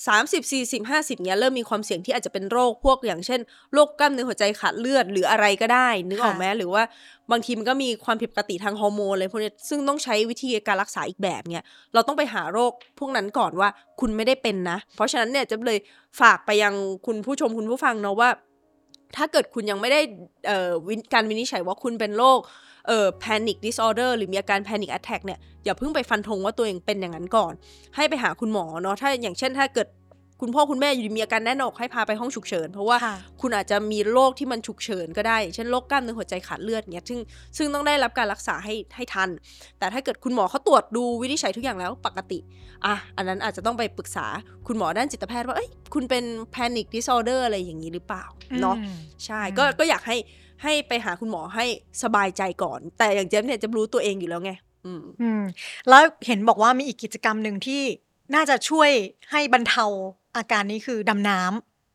[0.07, 3.41] 30 40 50เนี้ยเริ่มมีความเสี่ยงที่อาจจะเป็นโรคพวกอย่างเช่น
[3.73, 6.83] โรคกล้ามเนื้อหัวใจขาดเลือดหรืออะไรก็ได้นึกออกไหมหรือว่า
[7.31, 13.69] บางทีมันก็มีความผิดปกติทางฮอร์โมนอะไรพวกเนี้ยซึ่งต้องใช้วิธีการรักษาอีกแบบเนี่ยเราต้องไปหาโรคพวกนั้นก่อนว่า
[14.01, 15.79] คุณไม่ได้เป็นนะ เพราะฉะนั้นเนี่ยจะเลย
[16.21, 16.75] ฝากไปยัง
[17.07, 18.31] คุณผู้ชมคุณผู้ฟังเนาะว่า
[19.17, 20.01] ถ้าเกิดคุณยังไม่ได้
[21.15, 22.41] การวินิจฉัยว่าคุณเป็นโรค
[22.89, 27.53] เอ่อ panic disorder หรือมีอาการ panic attack เนี่ยอย่าเพิ่งไปฟันธงว่าตัวเองเป็นอย่างนั้นก่อน
[27.97, 29.89] ให้ไปหาคุณหมอเนาะถ้าอย่างเช่นถ้าเกิด
[30.41, 37.19] คุณพ่อคุณแม่อยู่ดีมีอาการแน่นหน้าอกให้พาไปห้องฉุกเฉิน เพราะว่าค่ะคุณอาจจะมีโรคที่มันฉุกเฉินก็ได้อย่างเช่นโรคกล้ามเนื้อหัวใจขาดเลือดเนี่ยซึ่ง
[37.57, 39.29] ซึ่งต้องได้รับการรักษาให้ให้ทัน
[39.79, 42.39] แต่ถ้าเกิดคุณหมอเขาตรวจดูวินิจฉัยทุกอย่างแล้วปกติ
[42.87, 44.27] อะอันนั้นอาจจะต้องไปปรึกษา
[44.67, 48.25] คุณหมอด้านจิตแพทย์ว่าเอ้ยคุณเป็น panic disorder อะไรอย่างนี้หรือเปล่า
[48.61, 50.17] เนาะอืมใช่อืมก็ก็อยากให้
[50.63, 51.67] ให้ไปหาคุณหมอให้
[52.03, 54.53] สบายใจก่อน แต่อย่างเจมส์เนี่ยจะรู้ตัวเองอยู่แล้วไง
[54.87, 55.43] อืมอืม
[55.89, 57.83] แล้วเห็นบอกว่ามีอีกกิจกรรมหนึ่งที่
[58.35, 58.91] น่าจะช่วย
[59.31, 59.87] ให้บรรเทา
[60.37, 61.41] อาการนี้คือดำน้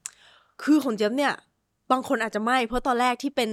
[0.06, 1.34] ำคือของเจ๊บเนี่ย
[1.92, 3.50] บางคนอาจจะไม่ เพราะตอนแรกที่เป็น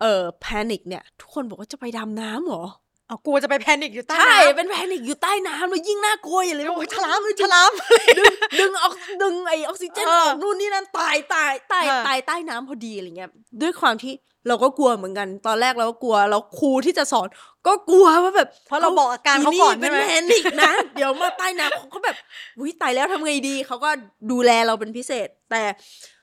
[0.00, 2.64] เออ panic เนี่ย ทุกคนบอกว่าจะไปดำน้ำหรอ
[3.08, 7.70] เอากลัวจะไป panic อยู่ใต้น้ำใช่เป็น panic อยู่ใต้น้ำเลยยิ่งน่ากลัวอย่างเลยโอ้ยฉลามฉลาม
[8.18, 8.92] ดึงดึงออก
[9.22, 13.30] ดึงไอออกซิเจนเออออกนู่นนี่นั่นตายตายตายเออตายใต้น้ำพอดีอะไรเงี้ย
[13.62, 14.12] ด้วยความที่
[14.48, 17.28] เราก็กลัวเหมือนกัน ตอนแรกเราก็กลัวแล้วครูที่จะสอน
[17.66, 22.16] ก็กลัวว่าแบบเพราะเราบอกอาการเขาก่อนเป็ใช่นไหมแพนิคนะเดี๋ยวมาใต้น้ำเขาก็แบบ
[22.58, 23.90] อุ้ยตายแล้วทำไงดีเขาก็
[24.30, 25.62] ดูแลเราเป็นพิเศษ แต่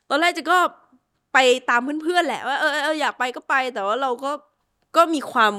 [0.10, 0.58] ตอนแรกจะก็
[1.34, 1.38] ไป
[1.70, 4.32] ตามเพื่อนๆแหละว่าเออเออเอออยากไปก็ไปแต่ว่าเราก็
[4.96, 5.54] ก็มีความ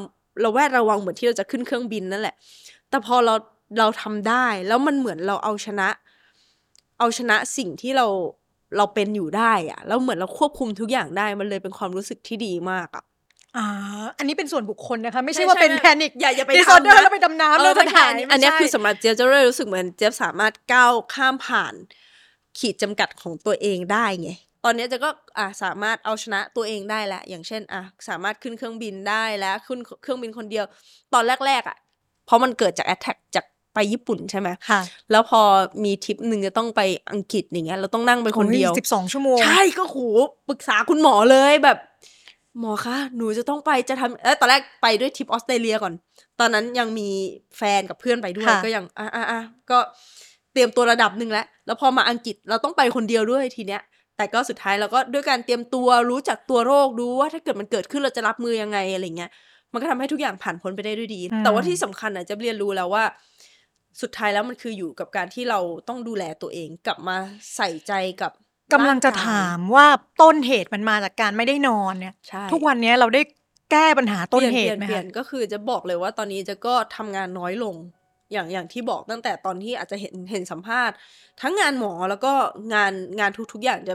[0.45, 2.35] ระแวดระวังเหมือนที่เราจะขึ้นเครื่องบินนั่นแหละ
[2.91, 3.35] แต่พอเรา
[3.79, 5.89] เราทำได้แล้วมันเหมือนเราเอาชนะ
[6.99, 8.07] เอาชนะสิ่งที่เรา
[8.77, 13.05] เราเป็นอยู่ได้อะแล้วเหมือนเราควบคุมทุกอย่างได้มันเลยเป็นความรู้สึกที่ดีมากอะ
[13.57, 13.67] อ่า
[14.19, 21.75] อันนี้เป็นส่วนบุคคลนะคะ ไม่ใช่ใช่ว่าใช่เป็นไม่แพนิคอย่าอย่าไปดิทำสอเดอร์นะแล้วไปดำน้ำเอเลอยไม่จะใช่ถ่ายอันนี้อันเนี้ยไม่ใช่คือสำหรับเจี๊ยบจะเริ่มรู้สึกเหมือนเจี๊ยบสามารถก้าวข้ามผ่าน
[22.59, 24.31] ขีดจำกัดของตัวเองได้ไง
[24.65, 30.65] ตอนเนี้ยเจะก็อะสามารถเอาชนะตัวเองได้แล้วอย่างเช่นอะสามารถขึ้นเครื่องบินได้แล้วขึ้นเครื่องบินคนเดียว
[31.15, 31.77] ตอนแรกๆอะ
[32.27, 33.45] เพราะมันเกิดจากแอตแทกจาก
[33.75, 35.41] ไปญี่ปุ่นใช่ไหมค่ะ แล้วพอ
[35.85, 36.81] มีทริปหนึ่งจะต้องไป
[37.13, 39.99] อังกฤษอย่างเงี้ยเราต้องนั่งไปคนเดียวสิบสองชั่วโมง ใช่ก็โห
[40.49, 41.79] ปรึกษาคุณหมอเลยแบบ
[42.61, 45.95] หมอคะ หนูจะต้องไปจะทำเออตอนแรกไปด้วยทริปออสเตรเลียก่อน
[46.41, 47.09] ตอนนั้นยังมี
[47.59, 49.41] แฟนกับเพื่อนไปด้วยค่ะก็ยังอะอะอะ
[49.71, 49.79] ก็
[50.53, 53.83] เตรียมตัวระดับหนึ่งแล้ว แล้วพอมาอังกฤษเราต้องไปคนเดียวด้วยทีเนี้ย
[54.17, 59.31] แต่ก็สุดท้ายเราก็ด้วยการเตรียมตัวรู้จักตัวโรคดูว่าถ้าเกิดมันเกิดขึ้นเราจะรับมือยังไงอะไรเงี้ย
[59.73, 63.05] มันก็ทำให้ทุกอย่างผ่านพ้นไปได้ด้วยดีอืมแต่ว่าที่สำคัญอะจะเรียนรู้แล้วว่า
[64.03, 67.17] สุดท้ายแล้วมันคืออยู่กับการที่เราต้องดูแลตัวเองกลับมา
[67.57, 67.93] ใส่ใจ
[68.23, 68.33] กับ
[68.73, 69.87] กำลังจะร่กยถามว่า
[70.23, 73.23] ต้นเหตุมันมาจากการไม่ได้นอนเนี่ยใช่ทุกวันนี้เราได้
[73.73, 77.75] แก้ปัญหาต้นเหตุปลี่ยไหมเปลี่คะยนก็คือจะบอกเลยว่าตอนนี้จะก็ทำงานน้อยลง
[78.35, 80.97] อย่างอย่างที่บอกตั้งแต่ตอนที่อาจจะเห็นเห็นสัมภาษณ์
[81.41, 82.33] ทั้งงานหมอแล้วก็
[82.75, 83.95] งานงานทุก ๆ อย่างจะ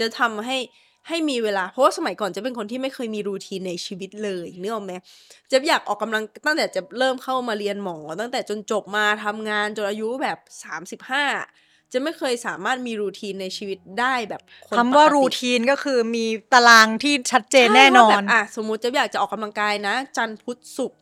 [0.00, 0.58] จะทำให้
[1.08, 4.92] ให้มีเวลาเพราะว่าสมัยก่อนจะเป็นคนที่ไม่เคยมีรูทีนในชีวิตเลยนึกออกไหม
[5.52, 11.24] จะอยากออกกำลังตั้งแต่จะเริ่มเข้ามาเรียนหมอ ตั้งแต่จนจบมาทำงานจนอายุแบบสามสิบห้า
[11.92, 14.42] จะไม่เคยสามารถมีรูทีนในชีวิตได้แบบ
[14.76, 20.99] นคำว่าปกติรูทีนก็คือมีตารางที่ชัดเจนแน่นอใช่นว่าแบบอะสมมุติจะอยากจะออกกำลังกายนะ จันทร์พุธศุกร์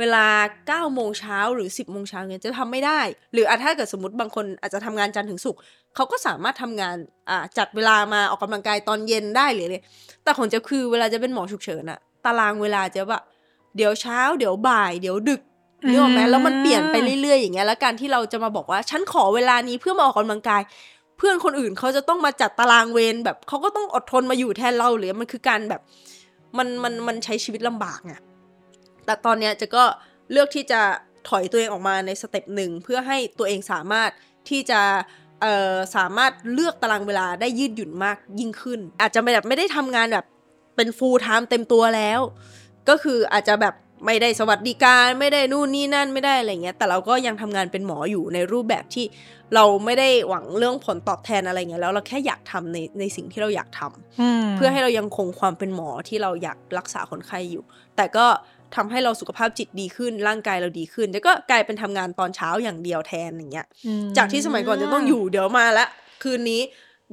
[0.00, 3.00] เวลา9ก้าโมงเช้าหรือ 10บโมงเช้าเนี่ยจะทำไม่ได้
[3.32, 5.60] หรืออะถ้าเกิดสมมติบางคนอาจจะทำงานจันทร์ถึงศุกร์
[5.94, 6.96] เขาก็สามารถทำงาน
[7.28, 9.82] อ่าจัดเวลามาออกกำลังกายตอนเย็นได้หรือเลย
[10.22, 13.22] แต่ของเจะคือเวลาจะเป็นหมอฉุกเฉินอะตารางเวลาจะแบบ
[13.76, 15.42] เดี๋ยวเช้า เดี๋ยวบ่ายเดี๋ยวดึก
[15.84, 20.62] อืมนึกออกไหมแล้วมันเปลี่ยนไปเรื่อยๆอย่างเงี้ยแล้วการที่เราจะมาบอกว่าฉันขอเวลานี้เพื่อมาออกกำลังกาย
[21.18, 25.80] เพื่อนคนอื่นเขาจะต้องมาจัดตารางเวรแบบเขาก็ต้องอดทนมาอยู่แทนเราหรือมันคือการแบบ
[26.58, 28.14] มันมันมันใช้ชีวิตลำบากไง
[29.10, 29.84] แต่ตอนเนี้ยเจะก็
[30.32, 30.80] เลือกที่จะ
[31.28, 34.10] ถอยตัวเองออกมาในสเต็ปหนึ่งเพื่อให้ตัวเองสามารถ
[34.48, 34.80] ที่จะ
[35.42, 40.26] เอ่อสามารถเลือกตารางเวลาได้ยืดหยุ่นมากยิ่งขึ้น อาจจะไม่แบบไม่ได้ทำงานแบบ
[40.76, 42.20] เป็น full time เต็มตัวแล้ว
[42.88, 43.74] ก็คืออาจจะแบบ
[44.06, 49.04] ไม่ได้สวัสดิการไม่ได้นู่นนี่นั่นไม่ได้อะไรเงี้ยแต่เราก็ยังทำงานเป็นหมออยู่ในรูปแบบที่
[49.54, 53.92] เราไม่ได้หวังเรื่องผลตอบแทนอะไรเงี้ยแล้วเราแค่อยากทำในในสิ่งที่เราอยากทำม
[54.56, 57.64] เพื่อให้เรายังคงความเป็นหมอที่เราอยากรักษาคนไข้อยู่
[57.96, 58.26] แต่ก็
[58.76, 65.86] ทำให้เราสุขภาพจิตดีขึ้น ร่างกายเราดีขึ้น แล้วก็กลายเป็นทำงานตอนเช้าอย่างเดียวแทนอย่างเงี้ยอืมจากที่สมัยก่อนจะต้องอยู่เดี๋ยวมาละ
[66.22, 66.60] คืนนี้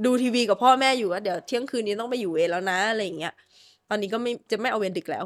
[0.06, 3.34] ดูทีวีกับพ่อแม่อยู่ว่าเดี๋ยวเที่ยงคืนนี้ต้องไปอยู่เวรแล้วนะอะไรอย่างเงี้ย
[3.90, 5.26] ตอนนี้ก็ไม่จะไม่เอาเวรดึกแล้ว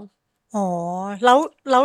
[0.55, 0.67] อ๋อ
[1.25, 1.37] แล้ว
[1.71, 1.83] แล้ว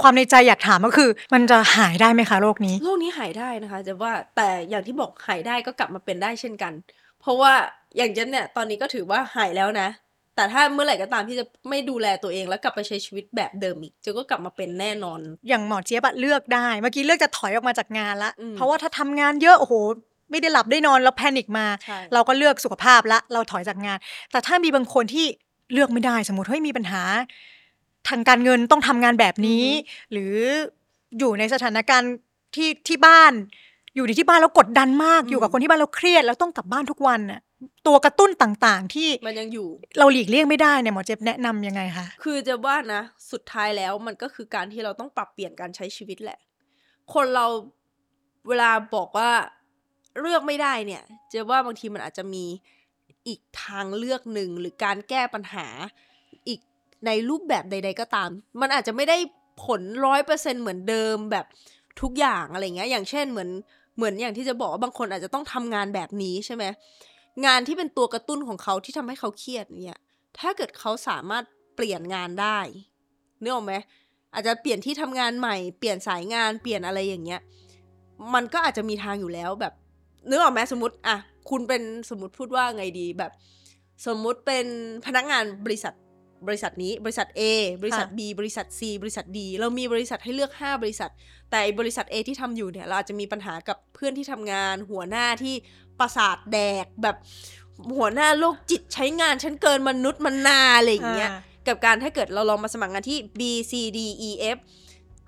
[0.00, 6.72] ความในใจอยากถามก็คือ มันจะหายได้ไหมคะโรคนี้ โรคนี้หายได้นะคะ จะว่าแต่อย่างที่บอกหายได้ก็กลับมาเป็นได้เช่นกัน
[7.20, 7.52] เพราะว่า
[7.96, 9.88] อย่างเจนเนี่ยตอนนี้ก็ถือว่าหายแล้วนะ
[10.36, 19.74] แต่ถ้าเมื่อไหร่ก็ตามที่จะไม่ดูแลตัวเองแล้วกลับไปใช้ชีวิตแบบเดิมอีกเจนก็กลับมาเป็นแน่นอน อย่างหมอเจี๊ยบอะเลือกได้เมื่อกี้เลือกจะถอยออกมาจากงานละอืมเพราะว่าถ้าทำงานเยอะโอ้โห
[20.30, 23.98] ไม่ได้หลับได้นอนแล้วแพนิคมาใช่เราก็เลือกสุขภาพละ เราถอยจากงาน
[24.32, 25.26] แต่ถ้ามีบางคนที่
[25.72, 27.02] เลือกไม่ได้สมมติเฮ้ยมีปัญหา
[28.08, 29.64] ทางการเงินต้องทำงานแบบนี้
[30.12, 30.34] หรือ
[31.18, 32.12] อยู่ในสถานการณ์
[32.54, 33.32] ที่ที่บ้าน
[33.96, 37.40] อยู่ในที่บ้านแล้วกดดันมากอืมอยู่กับคนที่บ้านแล้วเครียดแล้วต้องกลับบ้านทุกวันน่ะ
[37.86, 43.02] ตัวกระตุ้นต่างๆ ที่มันยังอยู่ เราหลีกเลี่ยงไม่ได้เนี่ยหมอเจ็บแนะนำยังไงคะคือจะว่านะ
[43.32, 46.38] สุดท้ายแล้วมันก็คือการที่เราต้องปรับเปลี่ยนการใช้ชีวิตแหละ
[47.14, 47.46] คนเรา
[48.48, 49.30] เวลาบอกว่า
[50.20, 52.44] เลือกไม่ได้เนี่ย เจะว่าบางทีมันอาจจะมี
[53.28, 55.66] อีกทางเลือกหนึ่งหรือการแก้ปัญหา
[56.48, 56.60] อีก
[57.06, 58.30] ในรูปแบบใด ๆ ก็ตาม
[58.60, 59.16] มันอาจจะไม่ได้
[59.64, 61.46] ผลร้อยเปอร์เซ็นเหมือนเดิมแบบ
[62.00, 63.50] ทุกอย่างอะไรเงี้ย อย่างเช่นเหมือน
[63.96, 66.64] เหมือนอย่างที่จะบอกว่าบางคนอาจจะต้องทำงานแบบนี้ใช่ไหม
[67.44, 69.98] งานที่เป็นตัวกระตุ้นของเขาที่ทำให้เขาเครียดเนี่ย
[70.38, 71.44] ถ้าเกิดเขาสามารถ
[71.76, 72.58] เปลี่ยนงานได้
[73.42, 73.74] นึกออกไหม
[74.32, 77.40] อาจจะเปลี่ยนที่ทำงานใหม่เปลี่ยนสายงานเปลี่ยนอะไรอย่างเงี้ย
[78.34, 79.74] มันก็อาจจะมีทางอยู่แล้วแบบ
[80.28, 81.16] นึกออกไหมสมมติอะ
[81.50, 83.32] คุณเป็นสมมติพูดว่าไงดีแบบ
[84.06, 84.66] สมมุติเป็น
[85.06, 85.94] พนักงานบริษัท
[86.48, 87.42] บริษัทนี้บริษัท A
[87.82, 91.10] บริษัท B บริษัท C บริษัท D เรามีบริษัทให้เลือก 5 บริษัท
[91.50, 95.54] แต่ไอ้บริษัท A ที่ทำอยู่เนี่ยเราอาจจะมีปัญหากับเพื่อนที่ทำงาน หัวหน้าที่
[96.00, 97.16] ประสาทแดกแบบ
[97.96, 103.40] หัวหน้าโรคจิตใช้งานฉันเกินมนุษย์มนาอะไรอย่างเงี้ยอ่ากับการถ้าเกิดเราลองมาสมัครงานที่ B
[103.70, 104.58] C D E F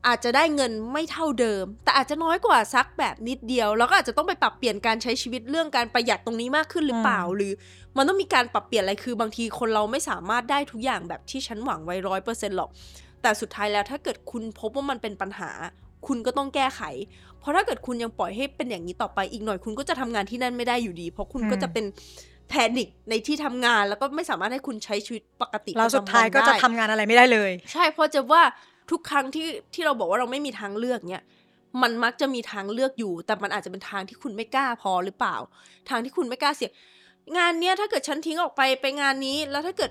[0.06, 7.52] อาจจะได้เงินไม่เท่าเดิม แต่อาจจะน้อยกว่าสักแบบนิดเดียว แล้วก็อาจจะต้องไปปรับเปลี่ยนการใช้ชีวิตเรื่องการประหยัดตรงนี้มากขึ้นหรือเปล่า หรือ
[7.96, 12.70] มันต้องมีการปรับเปลี่ยนอะไรคือบางทีคนเราไม่สามารถได้ทุกอย่างแบบที่ฉันหวังไว้ร้อยเปอร์เซ็นต์หรอก
[13.22, 15.50] แต่สุดท้ายแล้วถ้าเกิดคุณพบว่ามันเป็นปัญหา
[16.06, 16.82] คุณก็ต้องแก้ไข
[17.40, 21.84] เพราะถ้าเกิดคุณยังปล่อยให้เป็นอย่างนี้ต่อไปอีกหน่อยคุณก็จะทำงานที่นั่นไม่ได้อยู่ดี เพราะคุณก็จะเป็น
[22.48, 28.42] แพนิคในที่ทำงานแล้วก็ไม่สามารถให้คุณใช้ชีวิตปกติแล้วสุดท้ายประจำวันก็จะได้ทำงานอะไรไม่ได้เลย ใช่เพราะจะว่า
[28.90, 31.24] ทุกครั้งที่ที่เราบอกว่าเราไม่มีทางเลือกเนี่ย
[31.82, 35.36] มันมักจะมีทางเลือกอยู่ แต่มันอาจจะเป็นทางที่คุณไม่กล้าพอหรือเปล่า
[35.88, 36.72] ทางที่คุณไม่กล้าเสี่ยง
[37.36, 39.90] งานเนี้ยถ้าเกิดฉันทิ้งออกไปไปงานนี้ แล้วถ้าเกิด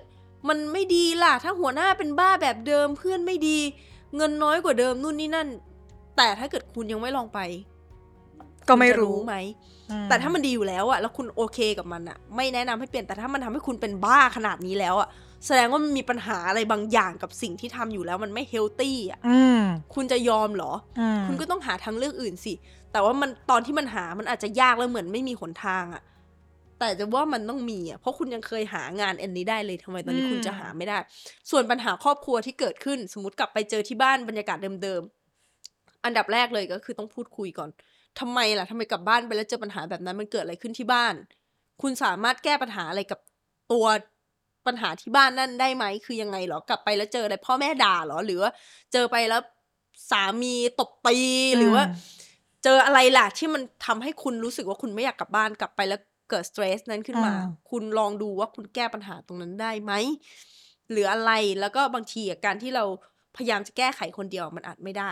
[0.49, 3.57] มันไม่ดีล่ะ ถ้าหัวหน้าเป็นบ้าแบบเดิมเพื่อนไม่ดี
[4.17, 5.47] เงินน้อยกว่าเดิมนู่นนี่นั่น
[6.17, 7.39] แต่ถ้าเกิดคุณยังไม่ลองไป
[8.67, 9.35] ก็ไม่คุณจะรู้ไหม
[9.91, 15.09] อืมแต่ถ้ามันดีอยู่แล้วอะแล้วคุณโอเคกับมันอะไม่แนะนำให้เปลี่ยนแต่ถ้ามันทำให้คุณเป็นบ้าขนาดนี้แล้วอะ
[15.45, 19.61] แสดงว่ามันมีปัญหาอะไรบางอย่างกับสิ่งที่ทำอยู่แล้วมันไม่เฮลตี้อะอืม
[19.95, 22.53] คุณจะยอมเหรออืมคุณก็ต้องหาทางเลือกอื่นสิ
[22.91, 26.03] แต่ว่ามันตอนที่มันหามันอาจจะยากแล้วเหมือนไม่มีหนทางอะ
[26.79, 30.97] แต่จะว่ามันต้องมีอะเพราะคุณยังเคยหางานอันนี้ได้เลยทำไมตอนนี้คุณจะหาไม่ได้
[31.51, 35.16] ส่วนปัญหาครอบครัวที่เกิดขึ้น สมมติกลับไปเจอที่บ้านบรรยากาศเดิมๆ
[36.07, 37.69] อันดับแรกเลยก็คือต้องพูดคุยก่อน
[38.19, 41.13] ทำไมล่ะทำไมกลับบ้านไปแล้วเจอปัญหาแบบนั้นมันเกิดอะไรขึ้นที่บ้าน
[41.81, 43.19] คุณสามารถแก้ปัญหาอะไรกับ
[43.71, 43.85] ตัว
[44.67, 48.51] ปัญหาที่บ้านนั่นได้ไหม คือยังไงเหรอกลับไปแล้วเจออะไรพ่อแม่ด่าเหรอ หรือว่า
[48.93, 49.41] เจอไปแล้ว
[50.11, 51.17] สามีตบตี
[51.57, 51.83] หรือว่า
[52.63, 55.99] เจออะไรล่ะที่มันทำให้คุณรู้สึกว่าคุณไม่อยากกลับบ้านกลับไปแล้ว
[56.29, 59.93] เกิดสเตรสนั้นขึ้นมาอ่าคุณลองดูว่าคุณแก้ปัญหาตรงนั้นได้ไหม
[60.91, 62.85] หรืออะไรแล้วก็บางทีอะการที่เรา
[63.35, 65.11] พยายามจะแก้ไขคนเดียวมันอาจไม่ได้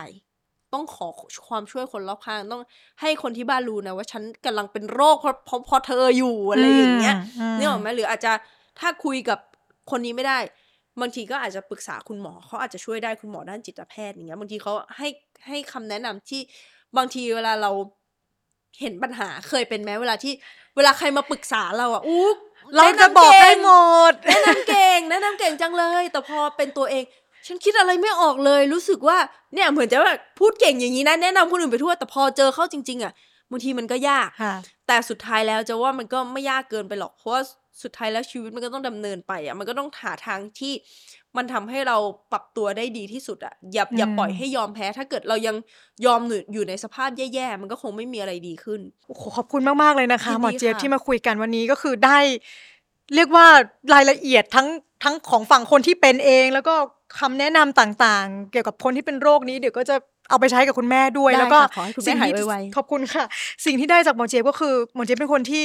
[0.76, 1.06] ต้องขอ
[1.48, 2.62] ความช่วยคนรอบข้าง ต้อง
[3.00, 7.16] ให้คนที่บ้านรู้นะว่าฉันกำลังเป็นโรคเพราะเพราะเพราะเธออยู่อะไรอย่างเงี้ย
[7.52, 8.32] มนี่ออกไหมหรืออาจจะ
[8.80, 9.38] ถ้าคุยกับ
[9.90, 10.38] คนนี้ไม่ได้
[11.00, 15.08] บางทีก็อาจจะปรึกษาคุณหมอเขาอาจจะช่วยได้คุณหมอด้านจิตแพทย์อย่างเงี้ยบางทีเขาให้
[15.46, 16.40] ให้คำแนะนำที่
[16.96, 17.70] บางทีเวลาเรา
[18.80, 20.32] เห็นปัญหาเคยเป็นไหมเวลาที่
[20.76, 22.32] เวลาใครมาปรึกษาเราอะอู้
[22.74, 23.70] เราแนนำจะบอกได้เงหม
[24.10, 27.04] ดแนะนำเก่งแนะนำเก่งจังเลย แต่พอเป็นตัวเอง
[27.46, 29.18] ฉันคิดอะไรไม่ออกเลย รู้สึกว่า
[29.54, 33.12] เนี่ยเหมือนจะแบบพูดเก่งอย่างนี้นะแนะนำคนอื่นไปทั่วแต่พอเจอเข้าจริง ๆอะ
[33.50, 34.54] บางทีมันก็ยากค่ะ
[34.86, 37.42] แต่สุดท้ายแล้วจะว่ามันก็ไม่ยากเกินไปหรอก เพราะว่า
[37.82, 40.72] สุดท้ายแล้วชีวิตมันก็ต้องดำเนินไปอะ มันก็ต้องหาทางที่
[41.36, 41.96] มันทำให้เรา
[42.32, 45.56] ปรับตัวได้ดีที่สุดอะ อย่าอย่าอืมปล่อยให้ยอมแพ้ ถ้าเกิดเรายัง
[46.06, 52.18] ยอมอยู่อยู่ในสภาพแย่ๆ มันก็คงไม่มีอะไรดีขึ้น โอ้โห ขอบคุณมากๆเลยนะคะยินดีหมอเจี๊ยบค่ะที่มาคุยกันวันนี้ก็คือได้
[53.14, 53.46] เรียกว่า
[53.94, 54.68] รายละเอียดทั้ง
[55.04, 56.74] ทั้งของฝั่งคนที่เป็นเอง แล้วก็
[57.18, 59.96] คำแนะนำต่างๆ เกี่ยวกับคนที่เป็นโรคนี้เดี๋ยวก็จะ
[60.30, 63.24] เอาไปใช้กับคุณแม่ด้วยได้แล้วก็ค่ะขอให้คุณแม่สิ่งที่หายไวๆขอบคุณค่ะ
[63.66, 65.64] สิ่งที่ได้จากหมอเจี๊ยบก็คือหมอเจี๊ยบเป็นคนที่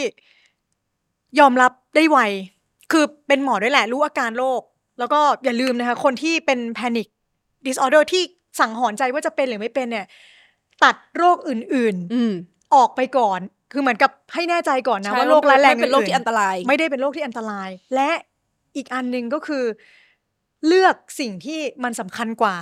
[1.40, 2.20] ยอมรับได้ไว
[2.92, 4.62] คือเป็นหมอด้วยแหละ รู้อาการโรค
[5.00, 7.08] แล้วก็อย่าลืมนะคะ คนที่เป็น panic
[7.66, 8.24] disorder ที่
[8.60, 10.06] สั่งหอนใจว่าจะเป็นหรือไม่เป็นเนี่ย
[10.84, 12.34] ตัดโรคอื่นๆ อืม
[12.76, 13.40] ออกไปก่อน
[13.72, 18.12] คือเหมือนกับให้แน่ใจก่อนนะใช่ว่าโรคร้ายแรงไม่เป็นโรคที่ๆอันตราย ไม่ได้เป็นโรคที่อันตราย และ
[18.76, 19.64] อีกอันหนึ่งก็คือ
[20.68, 22.56] เลือกสิ่งที่มันสำคัญกว่า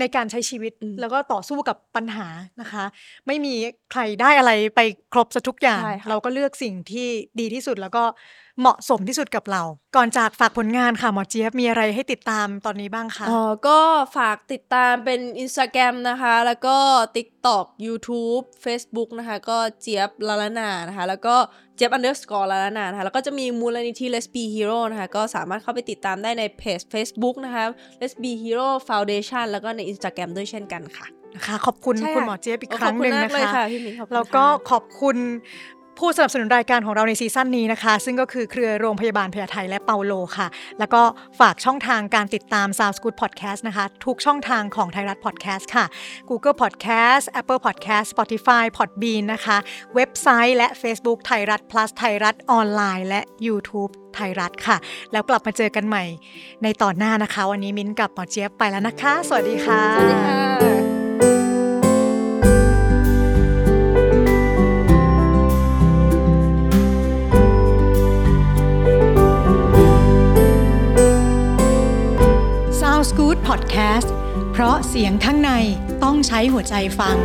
[0.00, 2.28] ในการใช้ชีวิตอืมแล้วก็ต่อสู้กับปัญหา
[2.60, 2.84] นะคะ
[3.26, 3.54] ไม่มี
[3.92, 4.80] ใครได้อะไรไป
[5.12, 7.08] ครบซะทุกอย่างใช่ค่ะเราก็เลือกสิ่งที่
[7.40, 8.04] ดีที่สุดแล้วก็
[8.60, 9.62] เหมาะสมที่สุดกับเรา
[9.96, 13.78] ก่อนจากฝากผลงานค่ะหมอเจี๊ยบมีอะไรให้ติดตามตอนนี้บ้างคะอ๋อก็
[14.16, 16.76] ฝากติดตามเป็น Instagram นะคะ แล้วก็
[17.16, 21.36] TikTok YouTube Facebook นะคะ ก็เจี๊ยบลาลานานะคะ แล้วก็
[21.76, 27.64] เจี๊ยบ underscore ลาลานานะคะ แล้วก็จะมีมูลนิธิ Let's Be Hero นะคะ ก็สามารถเข้าไปติดตามได้ในเพจ Facebook นะคะ
[28.00, 35.16] Let's Be Hero Foundation แล้วก็ใน Instagram ด้วยเช่นกันค่ะนะคะขอบคุณใช่คุณค่ะหมอเจี๊ยบอีกโอ้ครั้งหนึ่งขอบณมากนะเลยคะค่ะพี่หมิงขอบคุณแล้วก็ค่ะขอบคุณ
[35.98, 40.46] ผู้สนับสนุนรายการของเราในซีซั่นนี้นะคะ ซึ่งก็คือเครือโรงพยาบาลพญาไทยและเปาโลค่ะ
[40.78, 41.02] แล้วก็
[41.40, 45.84] ฝากช่องทางการติดตาม Sound Good Podcast นะคะ ทุกช่องทางของไทยรัฐ Podcast ค่ะ
[46.28, 49.56] Google Podcast Apple Podcast Spotify Podbean นะคะ
[49.94, 54.76] เว็บไซต์และ Facebook ไทยรัฐ plus ไทยรัฐออนไลน์และ YouTube ไทยรัฐค่ะ
[55.12, 56.04] แล้วกลับมาเจอกันใหม่
[56.62, 60.79] ในตอนหน้านะคะ วันนี้มิ้นกับหมอเจี๊ยบไปแล้วนะคะ สวัสดีค่ะสวัสดีค่ะ
[73.00, 74.08] Sounds Good Podcast
[74.52, 75.52] เพราะเสียงข้างใน
[76.04, 77.16] ต้องใช้หัวใจฟัง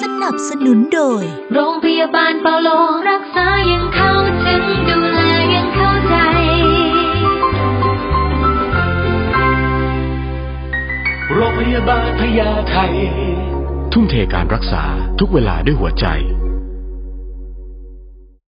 [0.00, 1.22] สนับสนุนโดย
[1.54, 2.68] โรงพยาบาลเปาโล
[3.10, 4.12] รักษายังเข้า
[4.44, 5.20] ถึงดูแล
[5.54, 6.16] ยังเข้าใจ
[11.34, 12.76] โรงพยาบาลพยาไท
[13.92, 14.84] ทุ่มเทการรักษา
[15.18, 16.06] ทุกเวลาด้วยหัวใจ